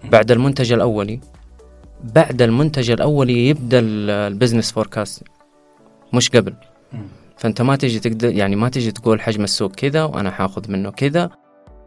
[0.03, 1.19] بعد المنتج الأولي
[2.03, 5.23] بعد المنتج الأولي يبدأ ال business forecast
[6.13, 6.53] مش قبل.
[7.37, 11.29] فأنت ما تجي تقدر يعني ما تجي تقول حجم السوق كذا وأنا حاخذ منه كذا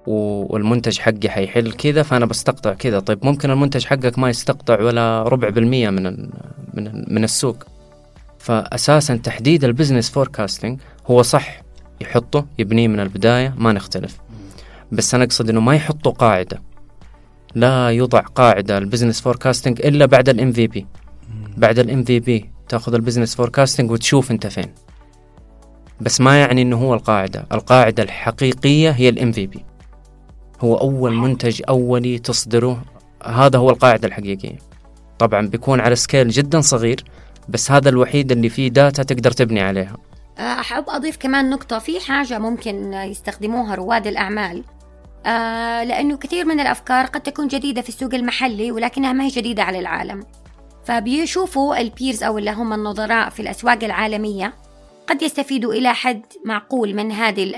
[0.07, 3.01] والمنتج حقي حيحل كذا فأنا بستقطع كذا.
[3.01, 6.03] طيب ممكن المنتج حقك ما يستقطع ولا ربع بالمية من
[6.75, 7.65] من من السوق.
[8.39, 11.63] فاساسا تحديد ال business forecasting هو صح.
[12.01, 14.19] يحطه يبنيه من البداية ما نختلف.
[14.93, 16.63] بس أنا أقصد إنه ما يحطوا قاعدة.
[17.55, 20.87] لا يوضع قاعدة ال business forecasting إلا بعد ال MVP
[21.57, 24.75] بعد ال MVP تاخذ ال business forecasting وتشوف انت فين.
[26.01, 27.47] بس ما يعني إنه هو القاعدة.
[27.53, 29.65] القاعدة الحقيقية هي ال MVP
[30.61, 32.83] هو أول منتج أولي تصدره.
[33.25, 34.59] هذا هو القاعدة الحقيقية.
[35.19, 37.05] طبعا بيكون على scale جدا صغير
[37.49, 39.97] بس هذا الوحيد اللي فيه data تقدر تبني عليها.
[40.39, 41.79] أحب أضيف كمان نقطة.
[41.79, 44.65] في حاجة ممكن يستخدموها رواد الأعمال.
[45.27, 49.63] آه لأنه كثير من الأفكار قد تكون جديدة في السوق المحلي ولكنها ما هي جديدة
[49.63, 50.25] على العالم.
[50.87, 54.55] فبيشوفوا ال peers أو اللي هم النظراء في الأسواق العالمية
[55.07, 57.53] قد يستفيدوا إلى حد معقول من هذه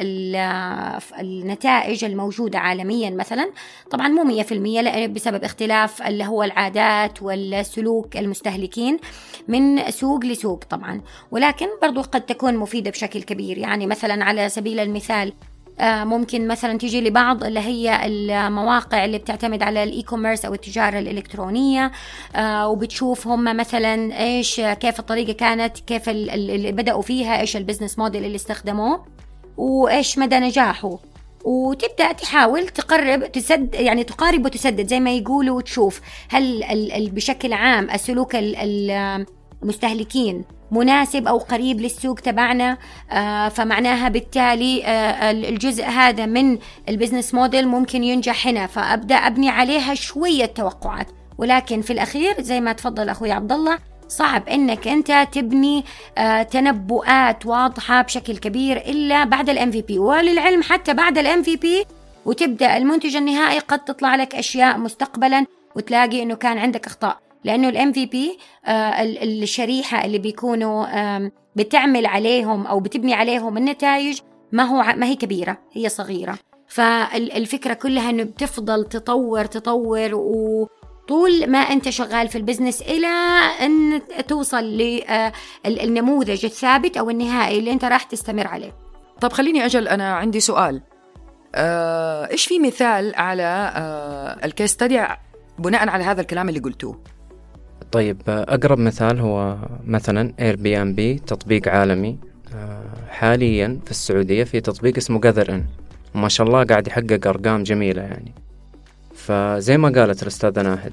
[1.21, 3.51] النتائج الموجودة عالميا مثلا.
[3.91, 8.99] طبعا مو مية في المية بسبب اختلاف اللي هو العادات والسلوك المستهلكين
[9.49, 11.01] من سوق لسوق طبعا.
[11.31, 13.59] ولكن برضو قد تكون مفيدة بشكل كبير.
[13.59, 15.33] يعني مثلا على سبيل المثال
[15.81, 21.93] ممكن مثلا تيجي لبعض اللي هي المواقع اللي بتعتمد على ال e-commerce أو التجارة الإلكترونية
[22.37, 27.99] آه، وبتشوف هم مثلا إيش كيف الطريقة كانت كيف اللي بدأوا فيها إيش ال business
[27.99, 29.05] model اللي استخدموه
[29.57, 30.99] وإيش مدى نجاحه.
[31.45, 38.31] وتبدأ تحاول تقرب تسد يعني تقارب وتسدد زي ما يقولوا وتشوف هل بشكل عام السلوك
[39.63, 42.79] المستهلكين مناسب أو قريب للسوق تبعنا
[43.11, 48.67] آه، فمعناها بالتالي آه، الجزء هذا من البزنس موديل ممكن ينجح هنا.
[48.67, 51.07] فأبدأ أبني عليها شوية توقعات.
[51.39, 53.79] ولكن في الأخير زي ما تفضل أخوي عبد الله
[54.09, 55.85] صعب إنك أنت تبني
[56.19, 61.85] آه تنبؤات واضحة بشكل كبير إلا بعد ال MVP وللعلم حتى بعد ال MVP
[62.27, 67.28] وتبدأ المنتج النهائي قد تطلع لك أشياء مستقبلا وتلاقي إنه كان عندك أخطاء.
[67.45, 68.39] لأنه ال MVP
[69.23, 74.21] الشريحة اللي بيكونوا بتعمل عليهم أو بتبني عليهم النتائج
[74.53, 76.39] ما هو ما هي كبيرة هي صغيرة.
[76.69, 83.07] فالفكرة كلها إنه بتفضل تطور تطور وطول ما أنت شغال في ال business إلى
[83.61, 84.65] إن توصل
[85.67, 88.77] للنموذج الثابت أو النهائي اللي أنت راح تستمر عليه.
[89.21, 90.83] طب خليني أجل أنا عندي سؤال.
[91.55, 95.07] آه، إيش في مثال على آه، ال case study
[95.59, 97.18] بناء على هذا الكلام اللي قلتوه؟
[97.93, 102.19] طيب أقرب مثال هو مثلا Airbnb تطبيق عالمي.
[102.55, 105.65] آه، حاليا في السعودية في تطبيق اسمه Gathern
[106.15, 108.33] وما شاء الله قاعد يحقق أرقام جميلة يعني.
[109.15, 110.93] فزي ما قالت الأستاذة ناهد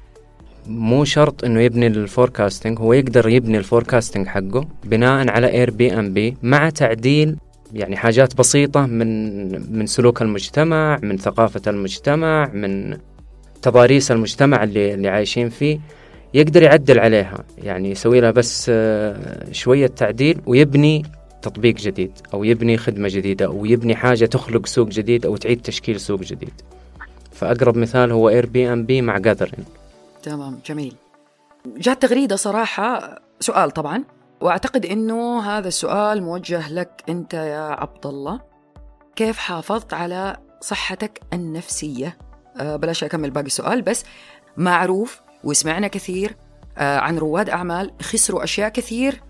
[0.66, 6.36] مو شرط إنه يبني ال forecasting هو يقدر يبني ال forecasting حقه بناء على Airbnb
[6.42, 7.36] مع تعديل
[7.72, 12.96] يعني حاجات بسيطة من من سلوك المجتمع من ثقافة المجتمع من
[13.62, 15.78] تضاريس المجتمع اللي اللي عايشين فيه.
[16.34, 17.44] يقدر يعدل عليها.
[17.58, 21.02] يعني يسوي لها بس آه، شوية تعديل ويبني
[21.42, 26.00] تطبيق جديد أو يبني خدمة جديدة أو يبني حاجة تخلق سوق جديد أو تعيد تشكيل
[26.00, 26.52] سوق جديد.
[27.32, 29.64] فأقرب مثال هو Airbnb مع Gathern
[30.22, 30.94] تمام جميل.
[31.76, 33.18] جات تغريدة صراحة.
[33.40, 34.04] سؤال طبعا.
[34.40, 38.40] وأعتقد إنه هذا السؤال موجه لك أنت يا عبد الله.
[39.16, 42.16] كيف حافظت على صحتك النفسية؟
[42.60, 44.04] أه بلاش أكمل باقي السؤال بس
[44.56, 46.36] معروف وسمعنا كثير
[46.78, 49.22] أه عن رواد أعمال خسروا أشياء كثير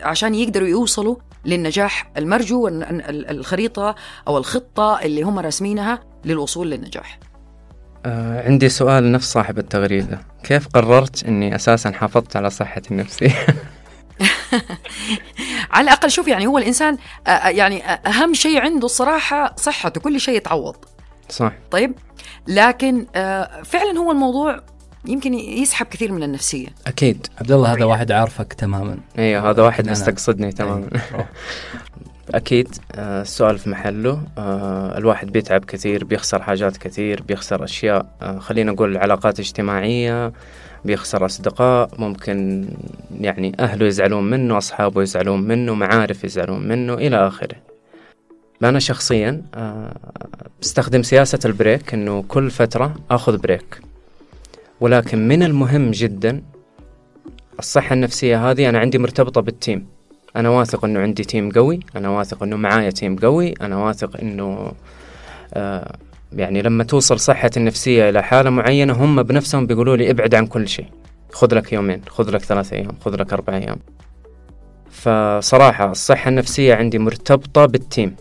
[0.00, 3.94] عشان يقدروا يوصلوا للنجاح المرجو الخريطة
[4.28, 7.18] أو الخطة اللي هم راسمينها للوصول للنجاح.
[8.06, 10.20] آه عندي سؤال نفس صاحب التغريدة.
[10.44, 13.46] كيف قررت أني أساسا حافظت على صحتي النفسية؟
[15.72, 20.00] على الأقل شوف يعني هو الإنسان آه، آه، يعني آه، أهم شيء عنده الصراحة صحته
[20.00, 20.76] كل شيء يتعوض.
[21.28, 21.52] صح.
[21.70, 21.94] طيب
[22.48, 23.06] لكن
[23.64, 24.60] فعلا هو الموضوع
[25.04, 26.68] يمكن يسحب كثير من النفسية.
[26.86, 27.26] أكيد.
[27.40, 28.98] عبد الله هذا واحد عارفك تماما.
[29.18, 30.88] أيوه هذا واحد مستقصدني تماما.
[31.12, 31.26] أيوة.
[32.34, 32.68] أكيد.
[32.94, 34.22] السؤال في محله.
[34.96, 38.06] الواحد بيتعب كثير بيخسر حاجات كثير بيخسر أشياء.
[38.38, 40.32] خلينا نقول علاقات اجتماعية
[40.84, 41.90] بيخسر أصدقاء.
[41.98, 42.68] ممكن
[43.20, 47.56] يعني أهله يزعلون منه أصحابه يزعلون منه معارف يزعلون منه إلى آخره.
[48.64, 49.96] أنا شخصيا آه،
[50.60, 53.91] بستخدم سياسة ال break أنه كل فترة أخذ break.
[54.82, 56.42] ولكن من المهم جدا
[57.58, 58.68] الصحة النفسية هذه.
[58.68, 59.86] أنا عندي مرتبطة بال team.
[60.36, 61.80] أنا واثق أنه عندي team قوي.
[61.96, 63.54] أنا واثق أنه معايا team قوي.
[63.60, 64.72] أنا واثق أنه
[65.54, 65.96] آه
[66.32, 70.68] يعني لما توصل صحتي النفسية إلى حالة معينة هم بنفسهم بيقولوا لي ابعد عن كل
[70.68, 70.86] شيء.
[71.32, 73.78] خذ لك يومين خذ لك ثلاثة أيام خذ لك أربع أيام.
[74.90, 78.16] فصراحة الصحة النفسية عندي مرتبطة بال team.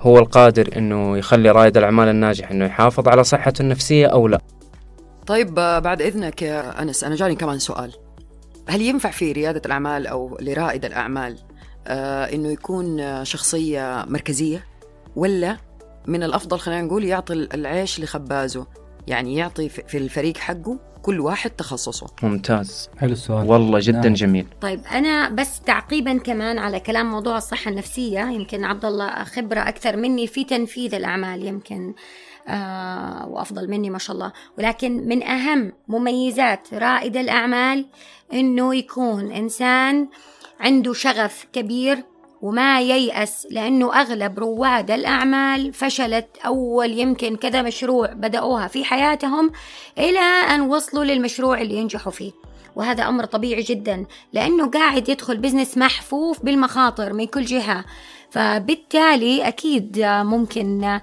[0.00, 4.40] هو القادر إنه يخلي رائد الأعمال الناجح إنه يحافظ على صحته النفسية أو لا.
[5.26, 7.92] طيب بعد إذنك يا أنس أنا جاني كمان سؤال.
[8.68, 11.38] هل ينفع في ريادة الأعمال أو لرائد الأعمال
[11.86, 14.64] آه إنه يكون شخصية مركزية
[15.16, 15.56] ولا
[16.06, 18.66] من الأفضل خلينا نقول يعطي العيش لخبازه؟
[19.06, 22.06] يعني يعطي في الفريق حقه كل واحد تخصصه.
[22.22, 22.90] ممتاز.
[22.98, 23.50] حلو السؤال.
[23.50, 24.14] والله جدا نعم.
[24.14, 24.46] جميل.
[24.60, 29.96] طيب أنا بس تعقيبا كمان على كلام موضوع الصحة النفسية يمكن عبد الله خبرة أكثر
[29.96, 31.94] مني في تنفيذ الأعمال يمكن.
[32.48, 34.32] آه وأفضل مني ما شاء الله.
[34.58, 37.86] ولكن من أهم مميزات رائد الأعمال
[38.32, 40.08] إنه يكون إنسان
[40.60, 42.04] عنده شغف كبير
[42.42, 49.52] وما ييأس لأنه أغلب رواد الأعمال فشلت أول يمكن كذا مشروع بدأوها في حياتهم
[49.98, 50.20] إلى
[50.54, 52.32] أن وصلوا للمشروع اللي ينجحوا فيه.
[52.76, 57.84] وهذا أمر طبيعي جدا لأنه قاعد يدخل بزنس محفوف بالمخاطر من كل جهة.
[58.32, 60.98] فبالتالي أكيد ممكن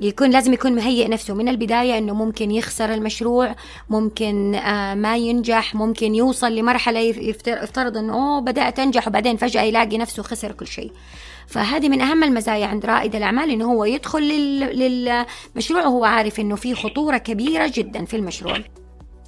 [0.00, 3.54] يكون لازم يكون مهيئ نفسه من البداية أنه ممكن يخسر المشروع
[3.90, 4.50] ممكن
[4.96, 10.52] ما ينجح ممكن يوصل لمرحلة يفترض أنه أوه بدأت أنجح وبعدين فجأة يلاقي نفسه خسر
[10.52, 10.92] كل شيء.
[11.46, 16.74] فهذه من أهم المزايا عند رائد الأعمال أنه هو يدخل للمشروع وهو عارف أنه في
[16.74, 18.58] خطورة كبيرة جدا في المشروع.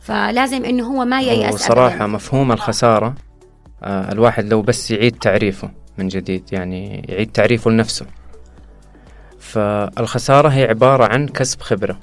[0.03, 3.15] فلازم أنه هو ما ييأس صراحة مفهوم الخسارة.
[3.83, 5.71] آه، الواحد لو بس يعيد تعريفه.
[5.99, 8.07] من جديد يعني يعيد تعريفه لنفسه.
[9.39, 11.99] فالخسارة هي عبارة عن كسب خبرة.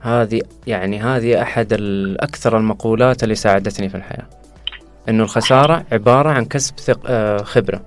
[0.00, 4.26] هذه يعني هذه أحد الأكثر المقولات اللي ساعدتني في الحياة.
[5.08, 7.00] إنه الخسارة عبارة عن كسب ثق...
[7.06, 7.82] آه خبرة.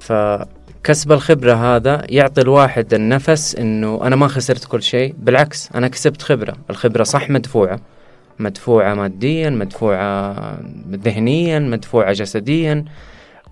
[0.00, 6.22] فكسب الخبرة هذا يعطي الواحد النفس إنه أنا ما خسرت كل شيء بالعكس أنا كسبت
[6.22, 6.56] خبرة.
[6.70, 7.80] الخبرة صح مدفوعة.
[8.38, 10.34] مدفوعة ماديا مدفوعة
[10.90, 12.84] ذهنيا مدفوعة جسديا.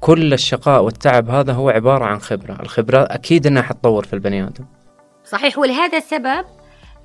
[0.00, 2.62] كل الشقاء والتعب هذا هو عبارة عن خبرة.
[2.62, 4.64] الخبرة أكيد أنها حتطور في البني آدم.
[5.24, 6.44] صحيح ولهذا السبب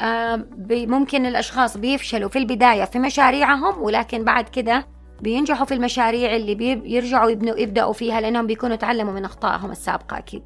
[0.01, 4.87] آه، ممكن الأشخاص بيفشلوا في البداية في مشاريعهم ولكن بعد كده
[5.21, 10.43] بينجحوا في المشاريع اللي بيرجعوا يبنوا يبدأوا فيها لأنهم بيكونوا تعلموا من أخطائهم السابقة أكيد.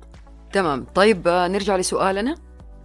[0.53, 0.85] تمام.
[0.95, 2.35] طيب آه، نرجع لسؤالنا.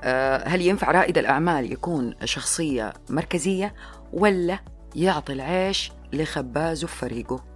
[0.03, 3.75] آه، هل ينفع رائد الأعمال يكون شخصية مركزية
[4.13, 4.59] ولا
[4.97, 7.54] يعطي العيش لخبازه في فريقه؟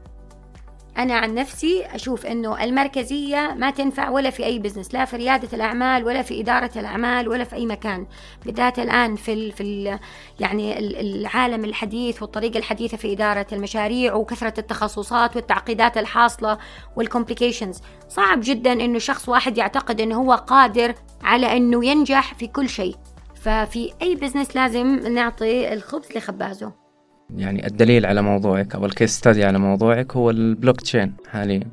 [0.98, 5.48] أنا عن نفسي أشوف أنه المركزية ما تنفع ولا في أي business لا في ريادة
[5.52, 8.06] الأعمال ولا في إدارة الأعمال ولا في أي مكان.
[8.46, 9.98] بالذات الآن في ال في ال
[10.40, 16.58] يعني العالم الحديث والطريقة الحديثة في إدارة المشاريع وكثرة التخصصات والتعقيدات الحاصلة
[16.96, 22.46] وال complications صعب جدا أنه شخص واحد يعتقد أنه هو قادر على أنه ينجح في
[22.46, 22.96] كل شيء.
[23.34, 26.87] ففي أي business لازم نعطي الخبز لخبازه.
[27.36, 31.66] يعني الدليل على موضوعك أو ال case study على موضوعك هو البلوك تشين حاليا.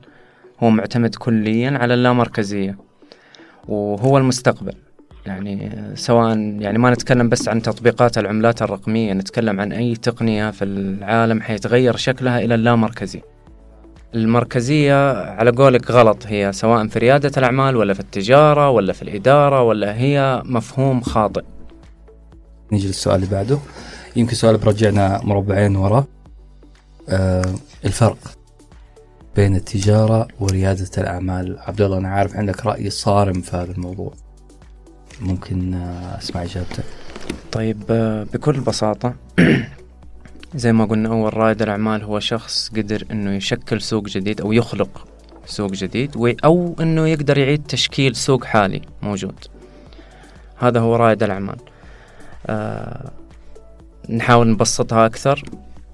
[0.60, 2.78] هو معتمد كليا على اللامركزية
[3.68, 4.74] وهو المستقبل.
[5.26, 10.65] يعني سواء يعني ما نتكلم بس عن تطبيقات العملات الرقمية نتكلم عن أي تقنية في
[10.65, 13.22] العالم حيتغير شكلها إلى اللامركزي.
[14.15, 19.62] المركزية على قولك غلط هي سواء في ريادة الأعمال ولا في التجارة ولا في الإدارة
[19.62, 21.44] ولا هي مفهوم خاطئ.
[22.72, 23.60] نيجي للسؤال اللي بعده.
[24.15, 26.06] يمكن سؤال برجعنا مربعين ورا.
[27.10, 28.17] آه الفرق
[29.36, 31.60] بين التجارة وريادة الأعمال.
[31.60, 34.13] عبد الله أنا عارف عندك رأي صارم في هذا الموضوع.
[35.21, 36.84] ممكن آه أسمع إجابتك.
[37.51, 39.15] طيب آه بكل بساطة
[40.56, 45.08] زي ما قلنا أول رائد الأعمال هو شخص قدر أنه يشكل سوق جديد أو يخلق
[45.45, 49.36] سوق جديد أو أنه يقدر يعيد تشكيل سوق حالي موجود.
[50.58, 51.58] هذا هو رائد الأعمال.
[52.47, 53.12] آه
[54.10, 55.44] نحاول نبسطها أكثر.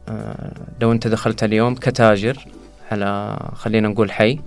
[0.10, 2.46] آه، لو أنت دخلت اليوم كتاجر
[2.92, 4.40] على خلينا نقول حي.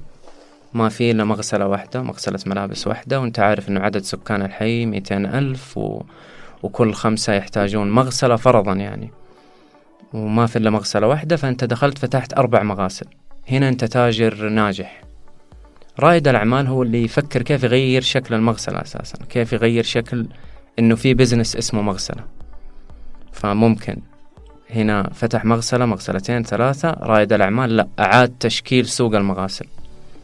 [0.74, 5.26] ما في إلا مغسلة واحدة مغسلة ملابس واحدة وأنت عارف أنه عدد سكان الحي ميتين
[5.26, 6.02] ألف و...
[6.62, 9.10] وكل خمسة يحتاجون مغسلة فرضا يعني.
[10.12, 13.06] وما في إلا مغسلة واحدة فأنت دخلت فتحت أربع مغاسل.
[13.48, 15.02] هنا أنت تاجر ناجح.
[16.00, 20.26] رائد الأعمال هو اللي يفكر كيف يغير شكل المغسلة أساسا كيف يغير شكل
[20.78, 22.24] أنه في بزنس اسمه مغسلة.
[23.34, 23.96] فممكن.
[24.70, 26.90] هنا فتح مغسلة مغسلتين ثلاثة.
[26.90, 29.66] رائد الأعمال لا أعاد تشكيل سوق المغاسل.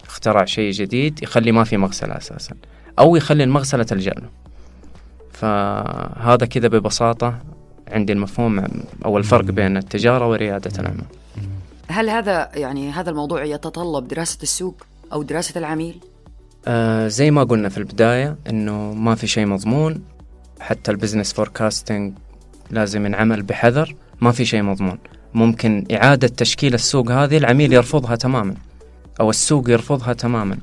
[0.06, 2.54] اخترع شيء جديد يخلي ما في مغسلة أساسا.
[2.98, 4.28] أو يخلي المغسلة تلجأ له.
[5.32, 7.38] فهذا كذا ببساطة
[7.88, 8.66] عندي المفهوم.
[9.04, 11.04] أو الفرق بين التجارة وريادة الأعمال.
[11.88, 16.00] هل هذا يعني هذا الموضوع يتطلب دراسة السوق أو دراسة العميل؟
[16.66, 20.02] آه زي ما قلنا في البداية إنه ما في شيء مضمون.
[20.60, 22.14] حتى ال business forecasting
[22.70, 24.98] لازم ينعمل بحذر ما في شيء مضمون.
[25.34, 28.54] ممكن إعادة تشكيل السوق هذه العميل يرفضها تماما
[29.20, 30.58] أو السوق يرفضها تماما.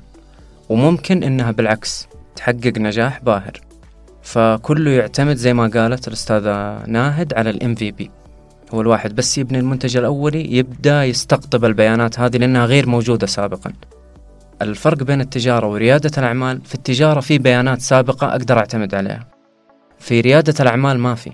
[0.70, 3.62] وممكن إنها بالعكس تحقق نجاح باهر.
[4.22, 8.12] فكله يعتمد زي ما قالت الأستاذة ناهد على ال MVP
[8.74, 13.74] هو الواحد بس يبني المنتج الأولي يبدأ يستقطب البيانات هذه لأنها غير موجودة سابقا.
[14.62, 19.28] الفرق بين التجارة وريادة الأعمال في التجارة في بيانات سابقة أقدر أعتمد عليها.
[20.00, 21.32] في ريادة الأعمال ما في.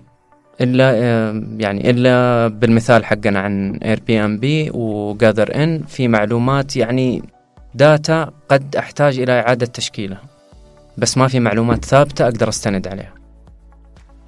[0.62, 0.92] إلا
[1.58, 7.24] يعني إلا بالمثال حقنا عن Airbnb و Gathern في معلومات يعني
[7.76, 10.22] داتا قد أحتاج إلى إعادة تشكيلها
[10.98, 13.14] بس ما في معلومات ثابتة أقدر أستند عليها.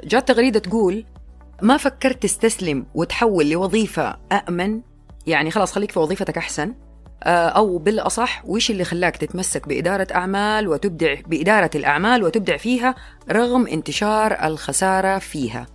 [0.03, 1.05] جات تغريدة تقول
[1.61, 4.17] ما فكرت تستسلم وتحول لوظيفة
[4.49, 4.81] امن
[5.27, 6.73] يعني خلاص خليك في وظيفتك أحسن.
[7.23, 12.95] آه، أو بالأصح وش اللي خلاك تتمسك بإدارة أعمال وتبدع بإدارة الأعمال وتبدع فيها
[13.31, 15.65] رغم انتشار الخسارة فيها؟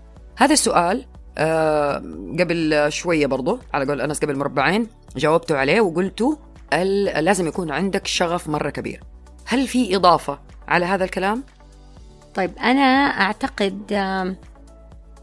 [0.40, 1.04] هذا السؤال
[1.38, 1.96] آه
[2.38, 6.36] قبل شوية برضو على قول أنس قبل مربعين جاوبتوا عليه وقلتوا
[7.20, 9.00] لازم يكون عندك شغف مرة كبير.
[9.46, 11.44] هل في إضافة على هذا الكلام؟
[12.34, 12.82] طيب أنا
[13.20, 14.36] أعتقد آه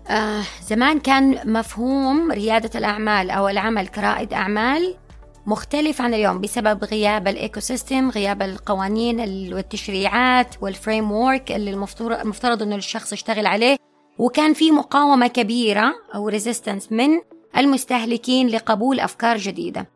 [0.09, 4.95] آه زمان كان مفهوم ريادة الأعمال أو العمل كرائد أعمال
[5.45, 9.19] مختلف عن اليوم بسبب غياب ال ecosystem غياب القوانين
[9.53, 13.77] والتشريعات وال framework اللي المفترض إنه الشخص يشتغل عليه.
[14.19, 17.09] وكان في مقاومة كبيرة أو resistance من
[17.57, 19.89] المستهلكين لقبول أفكار جديدة.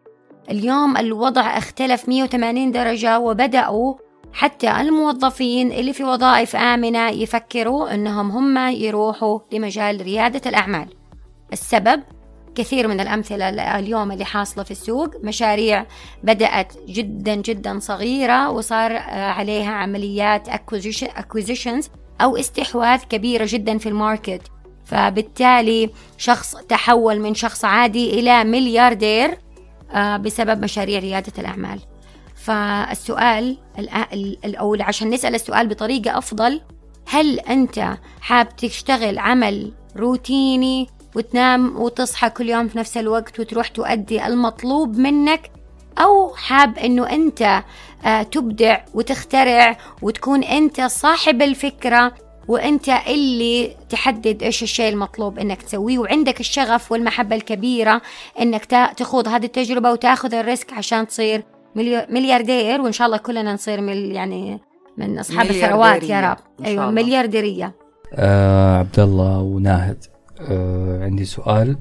[0.50, 3.96] اليوم الوضع اختلف 180 درجة وبدأوا
[4.34, 10.88] حتى الموظفين اللي في وظائف آمنة يفكروا أنهم هم يروحوا لمجال ريادة الأعمال.
[11.54, 12.04] السبب
[12.56, 13.50] كثير من الأمثلة
[13.80, 15.10] اليوم اللي حاصلة في السوق.
[15.24, 15.86] مشاريع
[16.24, 21.86] بدأت جدا جدا صغيرة وصار عليها عمليات acquisitions
[22.24, 24.42] أو استحواذ كبيرة جدا في الماركت.
[24.86, 29.38] فبالتالي شخص تحول من شخص عادي إلى ملياردير
[29.92, 31.80] آه، بسبب مشاريع ريادة الأعمال.
[32.36, 33.58] فالسؤال
[34.46, 36.62] أو عشان نسأل السؤال بطريقة أفضل
[37.08, 44.28] هل أنت حاب تشتغل عمل روتيني وتنام وتصحى كل يوم في نفس الوقت وتروح تؤدي
[44.28, 45.52] المطلوب منك؟
[45.98, 47.64] أو حاب أنه أنت
[48.06, 52.14] آه، تبدع وتخترع وتكون أنت صاحب الفكرة
[52.48, 58.02] وأنت اللي تحدد إيش الشيء المطلوب أنك تسويه وعندك الشغف والمحبة الكبيرة
[58.42, 58.66] أنك
[58.98, 61.44] تخوض هذه التجربة وتاخذ الريسك عشان تصير
[62.10, 64.60] ملياردير وإن شاء الله كلنا نصير مل يعني
[64.98, 66.66] من أصحاب الثروات يا رب.
[66.66, 67.76] أيوة مليارديرية.
[68.14, 70.04] آه عبد الله وناهد.
[70.42, 71.78] آه عندي سؤال.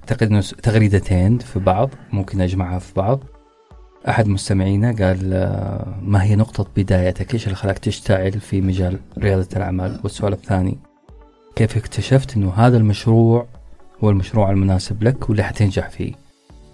[0.00, 3.20] أعتقد تغريدتين في بعض ممكن أجمعها في بعض.
[4.08, 9.48] أحد مستمعينا قال آه، ما هي نقطة بدايتك؟ إيش اللي خلاك تشتعل في مجال ريادة
[9.56, 10.78] الأعمال؟ والسؤال الثاني
[11.56, 13.46] كيف اكتشفت أنه هذا المشروع
[14.04, 16.12] هو المشروع المناسب لك واللي حتنجح فيه؟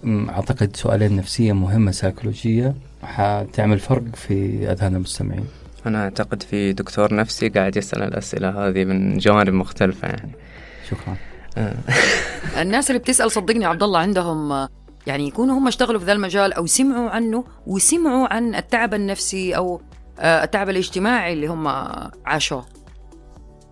[0.07, 5.47] أعتقد سؤالين نفسية مهمة سيكولوجية حتعمل فرق في أذهان المستمعين.
[5.87, 10.32] أنا أعتقد في دكتور نفسي قاعد يسأل الأسئلة هذه من جوانب مختلفة يعني.
[10.91, 11.16] شكرا.
[11.57, 11.74] آه.
[12.62, 14.68] الناس اللي بتسأل صدقني عبد الله عندهم
[15.07, 19.81] يعني يكونوا هم اشتغلوا في ذا المجال أو سمعوا عنه وسمعوا عن التعب النفسي أو
[20.19, 21.69] آه، التعب الاجتماعي اللي هم
[22.27, 22.67] عاشوه.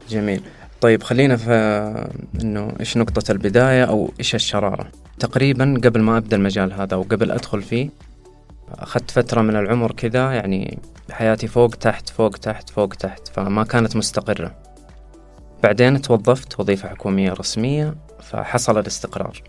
[0.09, 0.43] جميل.
[0.81, 1.53] طيب خلينا في
[2.43, 7.63] إنه إيش نقطة البداية أو إيش الشرارة؟ تقريبا قبل ما أبدأ المجال هذا وقبل أدخل
[7.63, 7.91] فيه
[8.69, 10.79] أخذت فترة من العمر كذا يعني
[11.11, 14.55] حياتي فوق تحت فوق تحت فوق تحت فما كانت مستقرة.
[15.63, 19.43] بعدين توظفت وظيفة حكومية رسمية فحصل الاستقرار.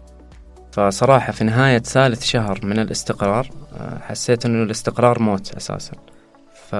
[0.73, 5.93] فصراحة في نهاية ثالث شهر من الاستقرار آه، حسيت إنه الاستقرار موت أساسا.
[6.69, 6.75] ف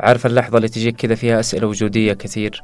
[0.00, 2.62] عارف اللحظة اللي تجيك كذا فيها أسئلة وجودية كثير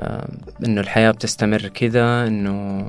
[0.00, 0.28] آه،
[0.64, 2.84] إنه الحياة بتستمر كذا إنه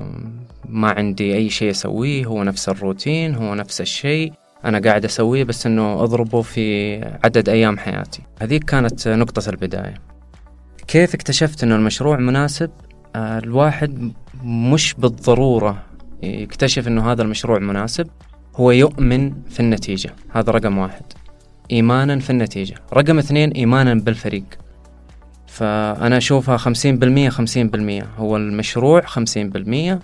[0.68, 4.32] ما عندي أي شيء أسويه هو نفس الروتين هو نفس الشيء
[4.64, 8.22] أنا قاعد أسويه بس إنه أضربه في عدد أيام حياتي.
[8.42, 9.94] هذيك كانت نقطة البداية.
[10.88, 12.70] كيف اكتشفت إنه المشروع مناسب؟
[13.16, 14.12] آه، الواحد
[14.44, 15.85] مش بالضرورة
[16.22, 18.06] يكتشف إنه هذا المشروع مناسب
[18.56, 20.10] هو يؤمن في النتيجة.
[20.30, 21.02] هذا رقم واحد.
[21.72, 22.74] إيمانا في النتيجة.
[22.92, 24.44] رقم اثنين إيمانا بالفريق.
[25.46, 28.06] فأنا أشوفها خمسين بالمية خمسين بالمية.
[28.18, 30.00] هو المشروع خمسين بالمية.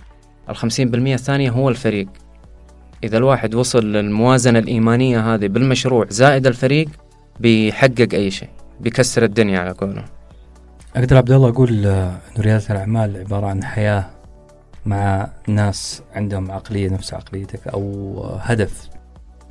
[0.49, 2.07] الخمسين بالمية الثانية هو الفريق.
[3.03, 6.89] إذا الواحد وصل للموازنة الإيمانية هذه بالمشروع زائد الفريق
[7.39, 8.49] بيحقق أي شيء.
[8.79, 10.05] بيكسر الدنيا على قوله
[10.95, 14.09] أقدر عبد الله أقول آه، أن ريادة الأعمال عبارة عن حياة
[14.85, 18.89] مع ناس عندهم عقلية نفس عقليتك أو هدف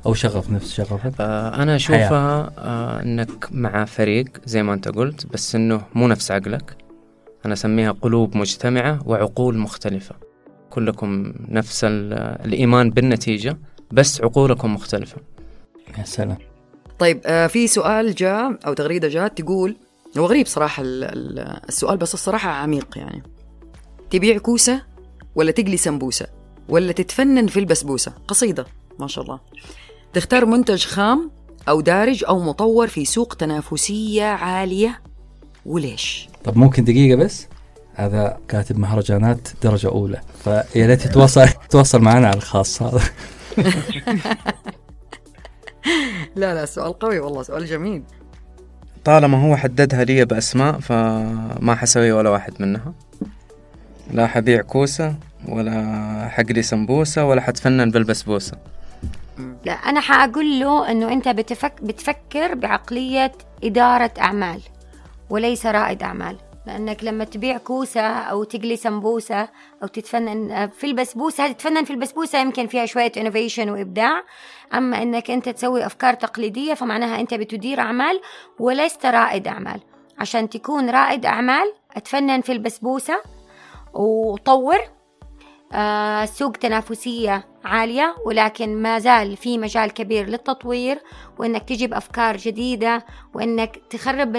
[0.05, 5.27] أو شغف نفس شغفك؟ آه أنا أشوفها آه أنك مع فريق زي ما أنت قلت
[5.27, 6.77] بس أنه مو نفس عقلك.
[7.45, 10.15] أنا أسميها قلوب مجتمعة وعقول مختلفة.
[10.69, 13.57] كلكم نفس الإيمان بالنتيجة
[13.91, 15.17] بس عقولكم مختلفة.
[15.97, 16.37] يا سلام.
[16.99, 19.75] طيب آه في سؤال جاء أو تغريدة جاءت تقول
[20.17, 23.23] هو غريب صراحة السؤال بس الصراحة عميق يعني.
[24.09, 24.92] تبيع كوسة
[25.35, 26.27] ولا تقلي سمبوسة
[26.69, 28.13] ولا تتفنن في البسبوسة.
[28.27, 28.65] قصيدة
[28.99, 29.39] ما شاء الله.
[30.13, 31.31] تختار منتج خام
[31.69, 35.01] أو دارج أو مطور في سوق تنافسية عالية.
[35.65, 37.47] وليش؟ طب ممكن دقيقة بس؟
[37.95, 40.21] هذا كاتب مهرجانات درجة أولى.
[40.43, 43.01] فيا ريت يتواصل يتواصل معنا على الخاص هذا.
[46.35, 48.03] لا لا سؤال قوي والله سؤال جميل.
[49.05, 52.93] طالما هو حددها لي بأسماء فما حسوي ولا واحد منها.
[54.11, 55.15] لا حبيع كوسة
[55.47, 58.57] ولا حقلي سمبوسة ولا حتفنن بالبسبوسة.
[59.65, 63.31] لا أنا حأقول له أنه أنت بتفك بتفكر بعقلية
[63.63, 64.61] إدارة أعمال
[65.29, 66.37] وليس رائد أعمال.
[66.67, 69.47] لأنك لما تبيع كوسة أو تقلي سمبوسة
[69.83, 74.23] أو تتفنن في البسبوسة تتفنن في البسبوسة يمكن فيها شوية انوفيشن وإبداع.
[74.73, 78.21] أما أنك أنت تسوي أفكار تقليدية فمعناها أنت بتدير أعمال
[78.59, 79.79] ولست رائد أعمال.
[80.19, 83.32] عشان تكون رائد أعمال أتفنن في البسبوسة
[83.93, 84.77] وطور
[85.73, 90.99] آه سوق تنافسية عالية ولكن ما زال في مجال كبير للتطوير
[91.37, 94.35] وإنك تجيب أفكار جديدة وإنك تخرب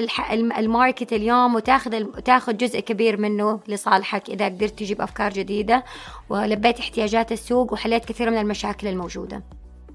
[0.58, 5.84] الماركت اليوم وتاخذ تاخذ جزء كبير منه لصالحك إذا قدرت تجيب أفكار جديدة
[6.28, 9.42] ولبيت احتياجات السوق وحليت كثير من المشاكل الموجودة.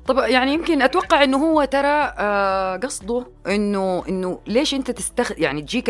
[0.08, 5.62] طب يعني يمكن أتوقع إنه هو ترى آه قصده إنه إنه ليش أنت تستخدم يعني
[5.62, 5.90] تجيك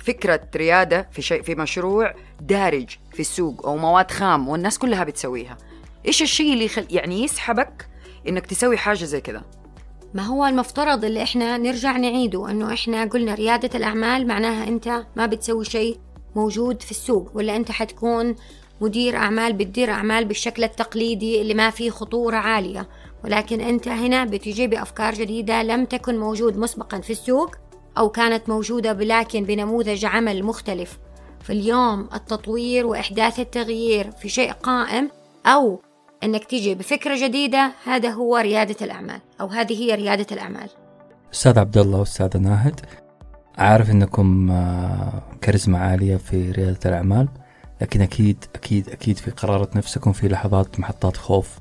[0.00, 5.56] فكرة ريادة في شيء في مشروع دارج في السوق أو مواد خام والناس كلها بتسويها.
[6.06, 7.88] إيش الشيء اللي يخل يعني يسحبك
[8.28, 9.42] إنك تسوي حاجة زي كذا؟
[10.14, 15.26] ما هو المفترض اللي إحنا نرجع نعيده إنه إحنا قلنا ريادة الأعمال معناها أنت ما
[15.26, 15.98] بتسوي شيء
[16.36, 18.36] موجود في السوق ولا أنت حتكون
[18.80, 22.88] مدير أعمال بتدير أعمال بالشكل التقليدي اللي ما فيه خطورة عالية.
[23.24, 27.56] ولكن أنت هنا بتجي بأفكار جديدة لم تكن موجود مسبقا في السوق.
[27.98, 30.98] أو كانت موجودة لكن بنموذج عمل مختلف.
[31.40, 35.10] فاليوم التطوير وإحداث التغيير في شيء قائم
[35.46, 35.80] أو
[36.22, 40.68] أنك تيجي بفكرة جديدة هذا هو ريادة الأعمال أو هذه هي ريادة الأعمال.
[41.34, 42.80] أستاذ عبد الله واستاذ ناهد
[43.58, 47.28] عارف إنكم آه، كاريزما عالية في ريادة الأعمال
[47.80, 51.58] لكن أكيد أكيد أكيد في قرارة نفسكم في لحظات محطات خوف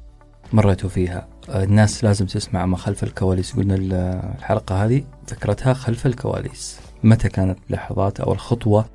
[0.54, 1.28] مريتوا فيها.
[1.50, 3.56] الناس لازم تسمع ما خلف الكواليس.
[3.56, 6.80] قلنا الحلقة هذه فكرتها خلف الكواليس.
[7.04, 8.86] متى كانت اللحظات أو الخطوة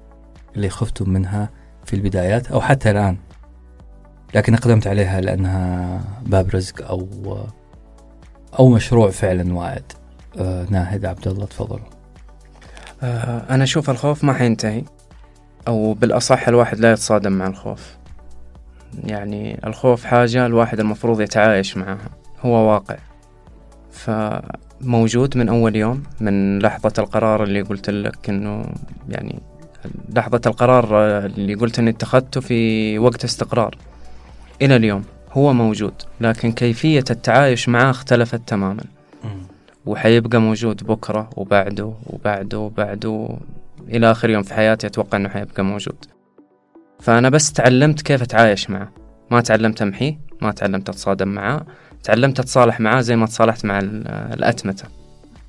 [0.57, 1.51] اللي خفتم منها
[1.85, 3.17] في البدايات أو حتى الآن؟
[4.35, 7.09] لكن اقدمت عليها لأنها باب رزق أو
[8.59, 9.93] أو مشروع فعلا واعد.
[10.39, 11.81] آه ناهد عبد الله تفضل.
[13.03, 14.85] آه أنا أشوف الخوف ما حينتهي
[15.69, 17.97] أو بالأصح الواحد لا يتصادم مع الخوف.
[19.05, 22.22] يعني الخوف حاجة الواحد المفروض يتعايش معها.
[22.43, 22.97] هو واقع.
[23.91, 28.65] فموجود من أول يوم من لحظة القرار اللي قلت لك إنه
[29.09, 29.43] يعني
[30.17, 33.77] لحظة القرار اللي قلت إني اتخذته في وقت استقرار.
[34.63, 38.85] إلى اليوم هو موجود لكن كيفية التعايش معاه اختلفت تماما.
[39.87, 43.29] وحيبقى موجود بكرة وبعده وبعده وبعده
[43.89, 46.05] إلى آخر يوم في حياتي أتوقع إنه حيبقى موجود.
[47.01, 48.93] فأنا بس تعلمت كيف أتعايش معه.
[49.31, 51.67] ما تعلمت أمحيه ما تعلمت أتصادم معاه
[52.03, 53.79] تعلمت أتصالح معاه زي ما تصالحت مع
[54.33, 54.85] الأتمتة.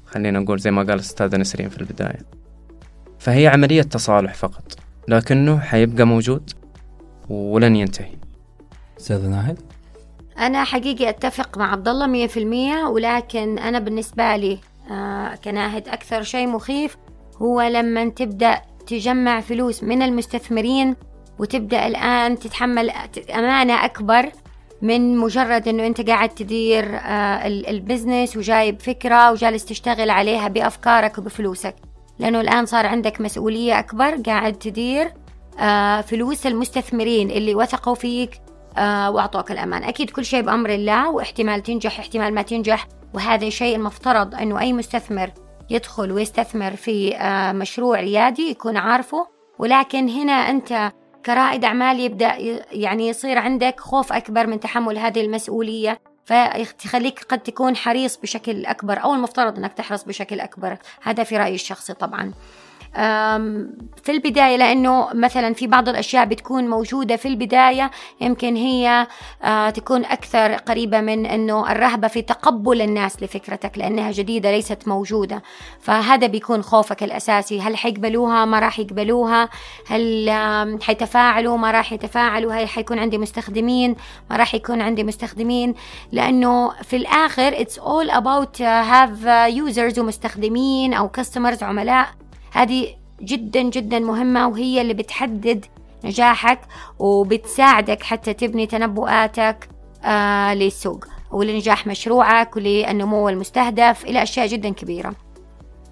[0.05, 2.19] خلينا نقول زي ما قال الأستاذة نسرين في البداية.
[3.19, 4.77] فهي عملية تصالح فقط
[5.07, 6.49] لكنه حيبقى موجود
[7.29, 8.11] ولن ينتهي.
[8.99, 9.59] أستاذ ناهد
[10.37, 14.59] أنا حقيقي أتفق مع عبد الله مية في المية ولكن أنا بالنسبة لي
[14.91, 16.97] آه كناهد أكثر شيء مخيف
[17.41, 20.95] هو لما تبدأ تجمع فلوس من المستثمرين
[21.39, 22.91] وتبدأ الآن تتحمل
[23.35, 24.31] أمانة أكبر
[24.83, 31.75] من مجرد إنه أنت قاعد تدير آه البزنس وجايب فكرة وجالس تشتغل عليها بأفكارك وبفلوسك.
[32.19, 35.13] لأنه الآن صار عندك مسؤولية أكبر قاعد تدير
[35.59, 38.41] آه فلوس المستثمرين اللي وثقوا فيك
[38.77, 39.83] آه وأعطوك الأمان.
[39.83, 42.87] أكيد كل شيء بأمر الله واحتمال تنجح احتمال ما تنجح.
[43.13, 45.31] وهذا شيء المفترض إنه أي مستثمر
[45.69, 47.17] يدخل ويستثمر في
[47.55, 49.27] مشروع ريادي يكون عارفه.
[49.59, 50.91] ولكن هنا أنت
[51.25, 52.35] كرائد أعمال يبدأ
[52.71, 59.03] يعني يصير عندك خوف أكبر من تحمل هذه المسؤولية فيخليك قد تكون حريص بشكل أكبر
[59.03, 60.77] أو المفترض أنك تحرص بشكل أكبر.
[61.01, 62.31] هذا في رأيي الشخصي طبعاً.
[64.03, 67.91] في البداية لأنه مثلا في بعض الأشياء بتكون موجودة في البداية
[68.21, 69.07] يمكن هي
[69.43, 75.43] آه، تكون أكثر قريبة من أنه الرهبة في تقبل الناس لفكرتك لأنها جديدة ليست موجودة.
[75.79, 77.61] فهذا بيكون خوفك الأساسي.
[77.61, 79.49] هل حيقبلوها؟ ما راح يقبلوها.
[79.87, 80.29] هل
[80.81, 83.95] حيتفاعلوا؟ ما راح يتفاعلوا؟ هل حيكون عندي مستخدمين؟
[84.29, 85.73] ما راح يكون عندي مستخدمين؟
[86.11, 92.22] لأنه في الآخر it's all about have users ومستخدمين أو customers عملاء.
[92.53, 92.87] هذه
[93.21, 95.65] جدا جدا مهمة وهي اللي بتحدد
[96.05, 96.59] نجاحك
[96.99, 99.69] وبتساعدك حتى تبني تنبؤاتك
[100.03, 105.15] آه للسوق ولنجاح مشروعك وللنمو المستهدف إلى أشياء جدا كبيرة.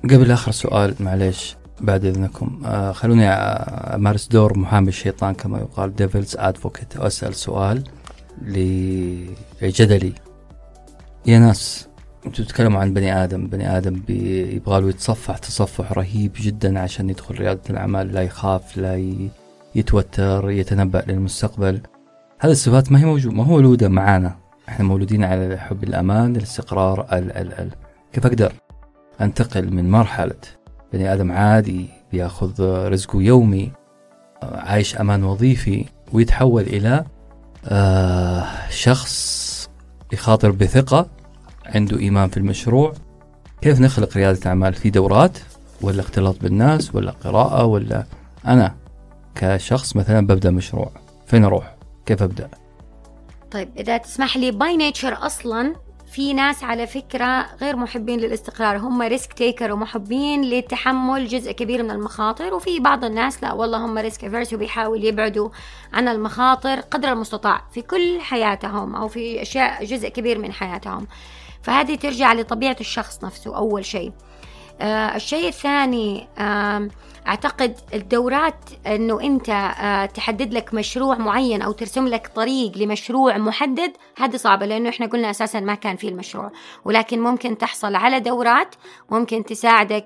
[0.03, 6.35] قبل آخر سؤال معليش بعد إذنكم آه خلوني أمارس دور محامي الشيطان كما يقال ديفلز
[6.37, 7.83] أدفوكيت وأسأل سؤال
[8.41, 10.13] لجدلي.
[11.25, 11.87] يا ناس
[12.25, 17.35] أنتوا تتكلموا عن بني آدم بني آدم يبغى له يتصفح تصفح رهيب جدا عشان يدخل
[17.35, 19.23] ريادة الأعمال لا يخاف لا
[19.75, 21.81] يتوتر يتنبأ للمستقبل.
[22.39, 24.35] هذه الصفات ما هي موجودة ما هو مولودة معانا.
[24.69, 27.69] إحنا مولودين على حب الأمان الاستقرار ال ال ال
[28.13, 28.53] كيف أقدر
[29.21, 30.35] أنتقل من مرحلة
[30.93, 33.71] بني آدم عادي بيأخذ رزقه يومي
[34.43, 37.05] عايش أمان وظيفي ويتحول إلى
[37.65, 39.69] آه شخص
[40.13, 41.07] يخاطر بثقة؟
[41.75, 42.93] عنده إيمان في المشروع.
[43.61, 45.37] كيف نخلق ريادة أعمال في دورات؟
[45.81, 48.05] ولا اختلاط بالناس؟ ولا قراءة؟ ولا
[48.47, 48.75] أنا
[49.35, 50.91] كشخص مثلا ببدأ مشروع.
[51.27, 52.49] فين أروح؟ كيف أبدأ؟
[53.51, 55.75] طيب إذا تسمح لي by nature أصلا
[56.11, 58.77] في ناس على فكرة غير محبين للاستقرار.
[58.77, 63.97] هم risk taker ومحبين لتحمل جزء كبير من المخاطر وفي بعض الناس لا والله هم
[63.97, 65.49] risk averse وبيحاول يبعدوا
[65.93, 71.07] عن المخاطر قدر المستطاع في كل حياتهم أو في أشياء جزء كبير من حياتهم.
[71.63, 74.11] فهذه ترجع لطبيعة الشخص نفسه أول شيء.
[74.81, 76.27] آه الشيء الثاني
[77.27, 83.91] أعتقد الدورات إنه أنت آه تحدد لك مشروع معين أو ترسم لك طريق لمشروع محدد
[84.17, 86.51] هذه صعبه لأنه إحنا قلنا أساسا ما كان في المشروع.
[86.85, 88.75] ولكن ممكن تحصل على دورات
[89.11, 90.05] ممكن تساعدك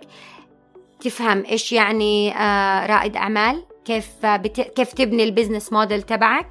[0.99, 3.65] تفهم إيش يعني آه رائد أعمال.
[3.85, 4.61] كيف بت...
[4.61, 6.49] كيف تبني ال business model تبعك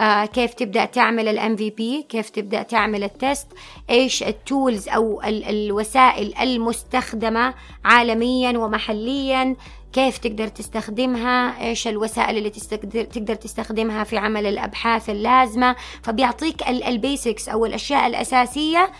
[0.00, 3.46] آه كيف تبدأ تعمل ال MVP كيف تبدأ تعمل ال test
[3.90, 5.44] إيش ال tools أو ال...
[5.44, 7.54] الوسائل المستخدمة
[7.84, 9.56] عالميا ومحليا
[9.92, 15.76] كيف تقدر تستخدمها إيش الوسائل اللي تستقدر تقدر تستخدمها في عمل الأبحاث اللازمة.
[16.02, 18.90] فبيعطيك ال basics أو الأشياء الأساسية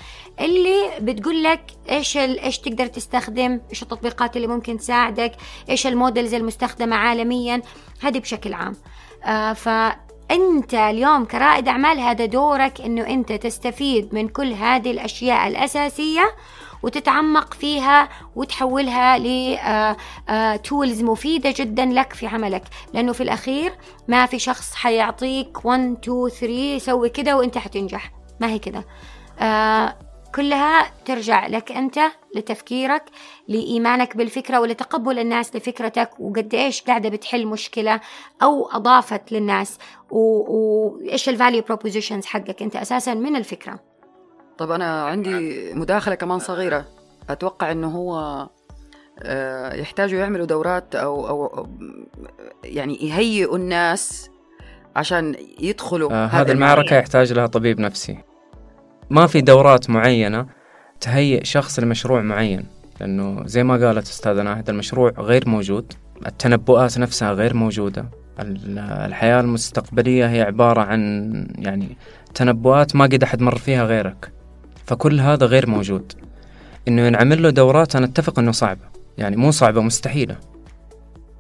[0.41, 1.61] اللي بتقول لك
[1.91, 5.33] إيش إيش تقدر تستخدم إيش التطبيقات اللي ممكن تساعدك
[5.71, 7.63] إيش ال models المستخدمة عالميا.
[8.01, 8.77] هذه بشكل عام.
[9.25, 16.35] آه فأنت اليوم كرائد أعمال هذا دورك إنه أنت تستفيد من كل هذه الأشياء الأساسية
[16.83, 22.63] وتتعمق فيها وتحولها ل tools آه، آه، مفيدة جدا لك في عملك.
[22.95, 23.73] لأنه في الأخير
[24.09, 28.13] ما في شخص حيعطيك 1 2 3 سوي كده وأنت حتنجح.
[28.41, 28.85] ما هي كده.
[29.41, 31.99] آه كلها ترجع لك أنت
[32.37, 33.03] لتفكيرك
[33.49, 38.01] لإيمانك بالفكرة ولتقبل الناس لفكرتك وقد إيش قاعدة بتحل مشكلة
[38.43, 39.79] أو أضافت للناس
[40.11, 43.81] وإيش ال value propositions حقك أنت أساسا من الفكرة.
[44.59, 46.85] طب أنا عندي مداخلة كمان صغيرة.
[47.31, 48.47] أتوقع إنه هو
[49.23, 51.67] آه، يحتاجوا يعملوا دورات أو أو
[52.65, 54.31] يعني يهيئوا الناس
[54.97, 58.19] عشان يدخلوا آه هذه المعركة يحتاج لها طبيب نفسي.
[59.11, 60.47] ما في دورات معينة
[61.01, 62.67] تهيئ شخص لمشروع معين.
[63.01, 65.93] لأنه زي ما قالت أستاذة ناهد المشروع غير موجود
[66.27, 68.05] التنبؤات نفسها غير موجودة.
[68.41, 71.97] الحياة المستقبلية هي عبارة عن يعني
[72.35, 74.33] تنبؤات ما قد أحد مر فيها غيرك.
[74.87, 76.13] فكل هذا غير موجود.
[76.89, 78.85] إنه ينعمل له دورات أنا أتفق إنه صعبة.
[79.19, 80.37] يعني مو صعبة مستحيلة.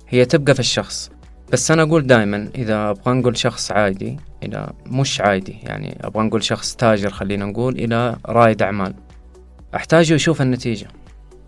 [0.08, 1.10] هي تبقى في الشخص.
[1.52, 6.44] بس أنا أقول دائما إذا أبغى نقول شخص عادي إلى مش عادي يعني أبغى نقول
[6.44, 8.94] شخص تاجر خلينا نقول إلى رائد أعمال.
[9.74, 10.88] أحتاجه يشوف النتيجة.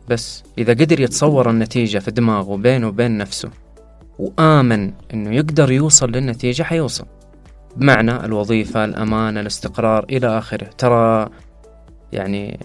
[0.09, 3.51] بس إذا قدر يتصور النتيجة في دماغه بينه وبين نفسه
[4.19, 7.07] وآمن إنه يقدر يوصل للنتيجة حيوصل.
[7.77, 10.71] بمعنى الوظيفة الأمان الاستقرار إلى آخره.
[10.79, 11.29] ترى
[12.13, 12.61] يعني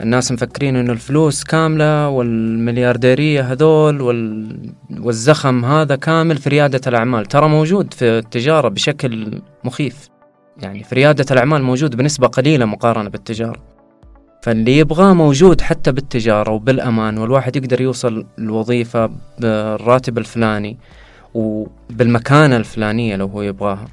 [0.00, 4.56] الناس مفكرين إنه الفلوس كاملة والمليارديرية هذول وال...
[5.00, 7.26] والزخم هذا كامل في ريادة الأعمال.
[7.26, 10.08] ترى موجود في التجارة بشكل مخيف.
[10.62, 13.62] يعني في ريادة الأعمال موجود بنسبة قليلة مقارنة بالتجارة.
[14.42, 20.78] فاللي يبغاه موجود حتى بالتجارة وبالأمان والواحد يقدر يوصل الوظيفة بالراتب الفلاني
[21.34, 23.88] وبالمكانة الفلانية لو هو يبغاها.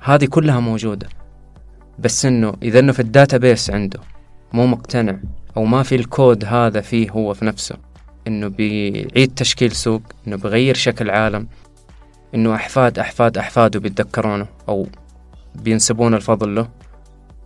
[0.00, 1.08] هذه كلها موجودة.
[1.98, 4.00] بس إنه إذا إنه في ال database عنده.
[4.54, 5.16] مو مقتنع
[5.56, 7.76] أو ما في الكود هذا فيه هو في نفسه.
[8.26, 11.48] إنه بيعيد تشكيل سوق إنه بيغير شكل عالم
[12.34, 14.86] إنه أحفاد أحفاد أحفاده بيتذكرونه أو
[15.54, 16.68] بينسبون الفضل له.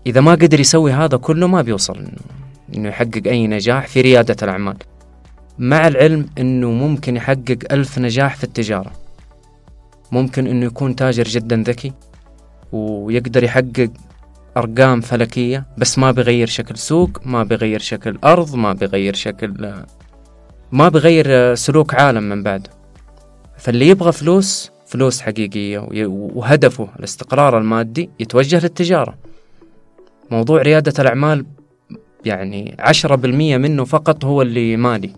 [0.06, 2.18] إذا ما قدر يسوي هذا كله ما بيوصل إنه,
[2.74, 4.76] إنه يحقق أي نجاح في ريادة الأعمال.
[5.58, 8.92] مع العلم إنه ممكن يحقق ألف نجاح في التجارة.
[10.12, 11.92] ممكن إنه يكون تاجر جدا ذكي
[12.72, 13.90] ويقدر يحقق
[14.56, 19.72] أرقام فلكية بس ما بيغير شكل سوق ما بيغير شكل أرض ما بيغير شكل
[20.72, 22.70] ما بيغير سلوك عالم من بعده
[23.58, 29.14] فاللي يبغى فلوس فلوس حقيقية وهدفه الاستقرار المادي يتوجه للتجارة.
[30.30, 31.46] موضوع ريادة الأعمال
[32.24, 35.12] يعني عشرة بالمية منه فقط هو اللي مالي.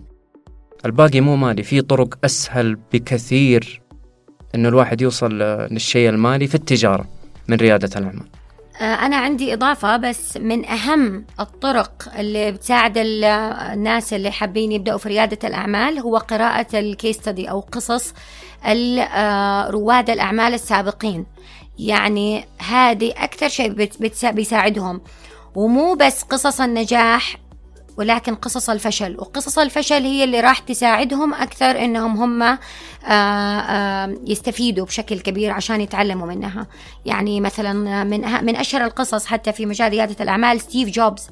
[0.85, 3.81] الباقي مو مالي في طرق أسهل بكثير
[4.55, 7.05] إنه الواحد يوصل للشيء المالي في التجارة
[7.47, 8.25] من ريادة الأعمال.
[8.25, 8.40] آه،
[8.85, 15.47] أنا عندي إضافة بس من أهم الطرق اللي بتساعد الناس اللي حابين يبدأوا في ريادة
[15.47, 18.13] الأعمال هو قراءة الكيس ستدي أو قصص
[18.65, 21.25] آه، رواد الأعمال السابقين.
[21.79, 23.87] يعني هذه أكثر شيء
[24.31, 25.01] بيساعدهم.
[25.55, 27.35] ومو بس قصص النجاح
[28.01, 32.57] ولكن قصص الفشل وقصص الفشل هي اللي راح تساعدهم أكثر إنهم هم آه،
[33.07, 36.67] آه، يستفيدوا بشكل كبير عشان يتعلموا منها.
[37.05, 41.27] يعني مثلا من من أشهر القصص حتى في مجال ريادة الأعمال ستيف جوبز.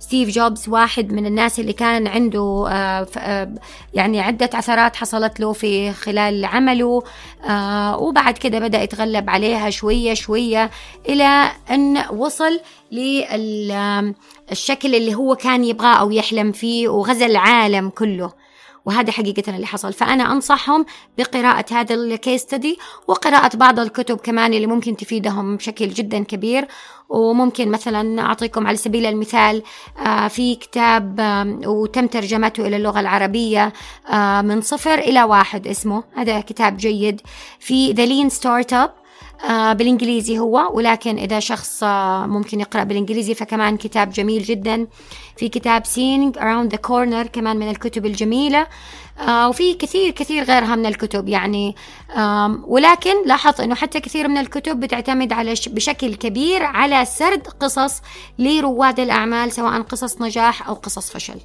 [0.00, 3.54] ستيف جوبز واحد من الناس اللي كان عنده آه،
[3.94, 7.02] يعني عدة عثرات حصلت له في خلال عمله
[7.98, 10.70] وبعد كده بدأ يتغلب عليها شوية شوية
[11.08, 12.60] إلى أن وصل
[12.92, 14.14] للشكل
[14.94, 18.32] اللي هو كان يبغاه أو يحلم فيه وغزا العالم كله.
[18.84, 19.92] وهذا حقيقة اللي حصل.
[19.92, 20.86] فأنا أنصحهم
[21.18, 22.78] بقراءة هذا الكيس ستدي
[23.08, 26.68] وقراءة بعض الكتب كمان اللي ممكن تفيدهم بشكل جدا كبير.
[27.08, 29.62] وممكن مثلا أعطيكم على سبيل المثال
[30.06, 31.20] آه، في كتاب
[31.66, 33.72] وتم ترجمته إلى اللغة العربية
[34.10, 36.04] آه، من صفر إلى واحد اسمه.
[36.14, 37.20] هذا كتاب جيد.
[37.60, 38.99] في The Lean Startup آه
[39.48, 44.86] بالإنجليزي هو ولكن إذا شخص آه ممكن يقرأ بالإنجليزي فكمان كتاب جميل جدا.
[45.36, 48.66] في كتاب Seeing Around the Corner كمان من الكتب الجميلة.
[49.28, 51.76] آه وفي كثير كثير غيرها من الكتب يعني
[52.66, 58.02] ولكن لاحظ أنه حتى كثير من الكتب بتعتمد على بشكل كبير على سرد قصص
[58.38, 61.40] لرواد الأعمال سواء قصص نجاح أو قصص فشل.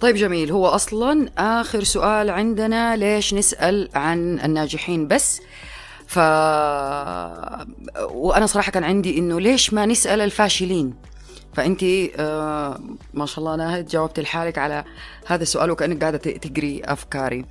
[0.00, 0.52] طيب جميل.
[0.52, 5.40] هو أصلا آخر سؤال عندنا ليش نسأل عن الناجحين؟ بس
[6.10, 6.18] ف
[8.10, 10.94] وأنا صراحة كان عندي إنه ليش ما نسأل الفاشلين؟
[11.52, 11.84] فأنت
[12.16, 12.80] آه
[13.14, 14.84] ما شاء الله ناهد جاوبت لحالك على
[15.26, 17.44] هذا السؤال وكأنك قاعدة تقري أفكاري.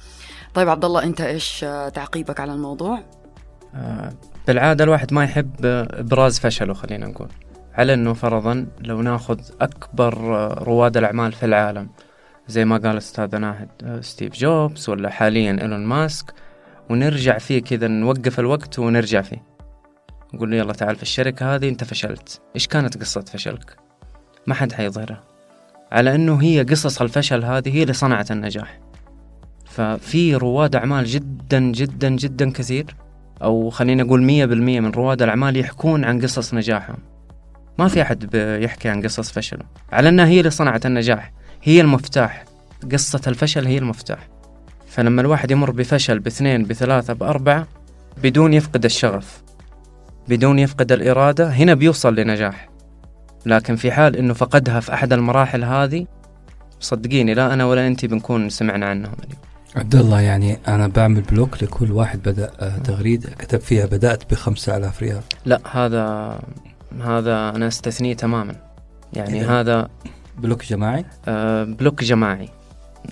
[0.54, 1.60] طيب عبد الله أنت إيش
[1.94, 3.04] تعقيبك على الموضوع؟
[3.76, 4.14] آه
[4.48, 7.28] بالعادة الواحد ما يحب إبراز فشله خلينا نقول.
[7.74, 10.14] على إنه فرضا لو ناخذ أكبر
[10.64, 11.90] رواد الأعمال في العالم
[12.48, 16.34] زي ما قال أستاذ ناهد آه، ستيف جوبز ولا حاليا إيلون ماسك
[16.90, 19.44] ونرجع فيه كذا نوقف الوقت ونرجع فيه.
[20.34, 22.42] نقول له يلا تعال في الشركة هذه أنت فشلت.
[22.56, 23.76] إيش كانت قصة فشلك؟
[24.48, 25.24] ما حد حيظهرها.
[25.92, 28.80] على أنه هي قصص الفشل هذه هي اللي صنعت النجاح.
[29.66, 32.96] ففي رواد أعمال جدا جدا جدا كثير
[33.44, 36.98] أو خلينا نقول مية بالمية من رواد الأعمال يحكون عن قصص نجاحهم.
[37.80, 41.32] ما في أحد بيحكي عن قصص فشله على أنها هي اللي صنعت النجاح.
[41.64, 42.46] هي المفتاح.
[42.92, 44.28] قصة الفشل هي المفتاح.
[44.90, 47.68] فلما الواحد يمر بفشل باثنين بثلاثة بأربعة
[48.24, 49.42] بدون يفقد الشغف
[50.28, 52.70] بدون يفقد الإرادة هنا بيوصل لنجاح
[53.46, 56.06] لكن في حال إنه فقدها في أحد المراحل هذه
[56.80, 59.42] صدقيني لا أنا ولا أنت بنكون سمعنا عنهم اليوم
[59.76, 64.78] عبد الله يعني أنا بعمل block لكل واحد بدأ آه، تغريدة كتب فيها بدأت بخمسة
[64.78, 66.40] آلاف ريال لا هذا
[67.02, 68.56] هذا أنا أستثنيه تماما
[69.14, 69.90] يعني؟ هذا
[70.38, 72.50] block جماعي؟ آه block جماعي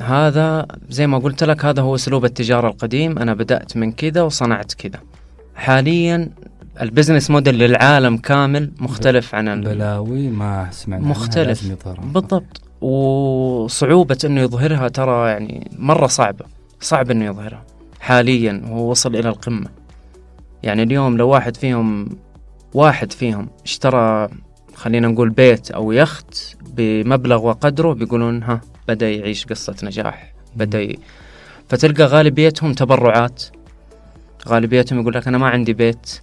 [0.02, 3.20] هذا زي ما قلت لك هذا هو أسلوب التجارة القديم.
[3.20, 5.00] أنا بدأت من كذا وصنعت كذا.
[5.56, 6.30] حاليا
[6.82, 11.74] ال business model للعالم كامل مختلف عن بلاوي ما سمعنا مختلف.
[12.14, 12.62] بالضبط.
[12.82, 16.46] وصعوبة إنه يظهرها ترى يعني مرة صعبة.
[16.82, 17.64] صعب إنه يظهرها.
[18.00, 19.68] حاليا وهو وصل إلى القمة.
[20.64, 22.10] يعني اليوم لو واحد فيهم
[22.74, 24.30] واحد فيهم اشترى
[24.76, 31.00] خلينا نقول بيت أو يخت بمبلغ وقدره بيقولون ها بدا يعيش قصة نجاح بدا ي...
[31.70, 33.44] فتلقى غالبيتهم تبرعات
[34.48, 36.22] غالبيتهم يقول لك أنا ما عندي بيت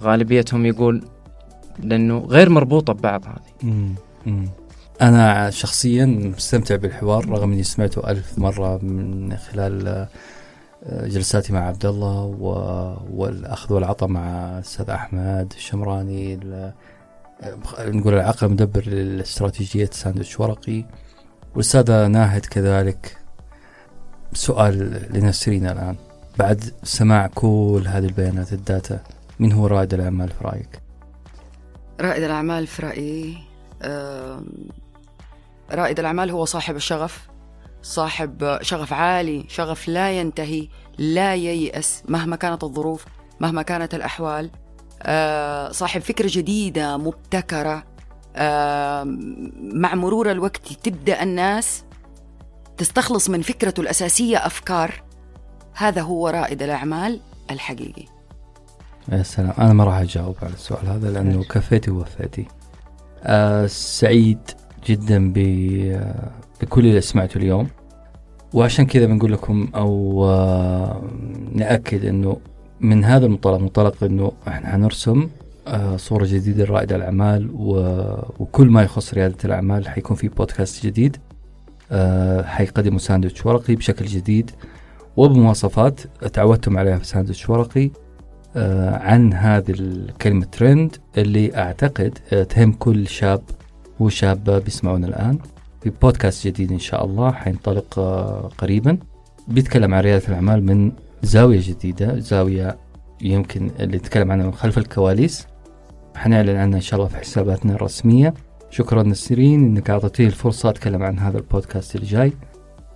[0.00, 1.04] غالبيتهم يقول
[1.78, 3.94] لأنه غير مربوطة ببعض هذه.
[5.02, 9.88] أنا شخصيا مستمتع بالحوار رغم إني سمعته ألف مرة من خلال
[10.86, 12.22] آه، جلساتي مع عبد الله
[13.10, 16.40] والأخذ والعطاء مع الأستاذ أحمد الشمراني
[17.78, 20.84] نقول العقل المدبر لاستراتيجية ساندويتش ورقي.
[21.54, 23.18] والأستاذة ناهد كذلك
[24.32, 25.96] سؤال لنسرين الآن.
[26.38, 29.00] بعد سماع كل هذه البيانات الداتا
[29.38, 30.80] من هو رائد الأعمال في رأيك؟
[32.00, 33.38] رائد الأعمال في رأيي
[35.70, 37.28] رائد الأعمال هو صاحب الشغف
[37.82, 43.04] صاحب شغف عالي شغف لا ينتهي لا ييأس مهما كانت الظروف
[43.40, 44.50] مهما كانت الأحوال.
[45.02, 47.84] آه، صاحب فكرة جديدة مبتكرة.
[49.74, 51.84] مع مرور الوقت تبدأ الناس
[52.76, 55.02] تستخلص من فكرته الأساسية أفكار.
[55.74, 57.20] هذا هو رائد الأعمال
[57.50, 58.04] الحقيقي.
[59.12, 59.52] يا سلام.
[59.58, 62.46] أنا ما راح أجاوب على السؤال هذا لأنه كفيتي ووفيتي.
[63.22, 64.38] أه سعيد
[64.86, 65.32] جدا
[66.60, 67.68] بكل اللي سمعته اليوم.
[68.52, 71.02] وعشان كذا بنقول لكم أو آه
[71.52, 72.36] نأكد أنه
[72.80, 75.43] من هذا المنطلق منطلق إنه إحنا حنرسم آه،
[75.96, 77.50] صورة جديدة لرائد الأعمال
[78.38, 81.16] وكل ما يخص ريادة الأعمال حيكون في بودكاست جديد
[81.92, 84.50] آه، حيقدموا ساندويتش ورقي بشكل جديد.
[85.16, 86.00] وبمواصفات
[86.32, 87.90] تعودتم عليها في ساندويتش ورقي
[88.56, 93.42] آه، عن هذه الكلمة ترند اللي أعتقد تهم كل شاب
[94.00, 95.38] وشابة بيسمعونا الآن.
[95.82, 98.00] في بودكاست جديد إن شاء الله حينطلق
[98.58, 98.98] قريبا.
[99.48, 100.92] بيتكلم عن ريادة الأعمال من
[101.22, 102.76] زاوية جديدة زاوية
[103.22, 105.46] يمكن اللي نتكلم عنها من خلف الكواليس.
[106.16, 108.34] حنعلن عنها إن شاء الله في حساباتنا الرسمية.
[108.70, 112.32] شكرا نسرين إنك اعطيتيه الفرصة أتكلم عن هذا البودكاست اللي جاي.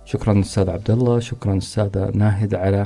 [0.05, 2.85] شكرا أستاذ عبد الله شكرا أستاذ ناهد على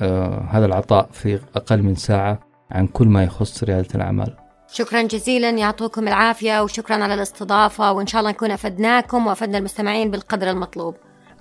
[0.00, 2.40] آه هذا العطاء في أقل من ساعة
[2.70, 4.36] عن كل ما يخص ريادة الأعمال.
[4.72, 10.50] شكرا جزيلا يعطوكم العافية وشكرا على الاستضافة وإن شاء الله نكون أفدناكم وأفدنا المستمعين بالقدر
[10.50, 10.94] المطلوب.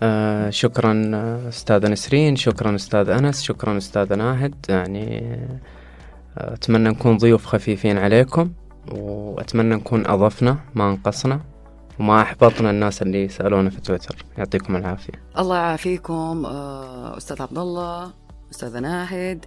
[0.03, 1.11] آه شكرا
[1.49, 4.55] استاذة نسرين شكرا أستاذ أنس شكرا أستاذ ناهد.
[4.69, 5.37] يعني
[6.37, 8.51] آه، أتمنى نكون ضيوف خفيفين عليكم
[8.91, 11.39] وأتمنى نكون أضفنا ما أنقصنا
[11.99, 14.25] وما أحبطنا الناس اللي سالونا في تويتر.
[14.37, 15.13] يعطيكم العافية.
[15.37, 18.13] الله يعافيكم آه، أستاذ عبد الله
[18.51, 19.45] أستاذ ناهد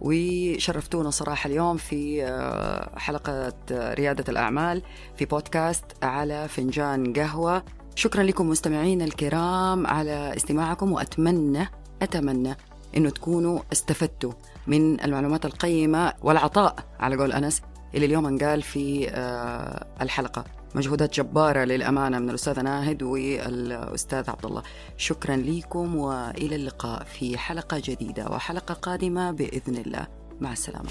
[0.00, 4.82] وشرفتونا صراحة اليوم في آه، حلقة ريادة الأعمال
[5.16, 7.62] في بودكاست على فنجان قهوة.
[7.94, 11.68] شكرا لكم مستمعينا الكرام على استماعكم وأتمنى
[12.02, 12.56] أتمنى
[12.96, 14.32] أنه تكونوا استفدتوا.
[14.66, 17.62] من المعلومات القيمة والعطاء على قول أنس
[17.94, 20.44] اللي اليوم انقال في آه، الحلقة.
[20.74, 24.62] مجهودات جبارة للأمانة من الأستاذة ناهد والأستاذ عبد الله.
[24.96, 30.06] شكرا لكم وإلى اللقاء في حلقة جديدة وحلقة قادمة بإذن الله.
[30.40, 30.88] مع السلامة.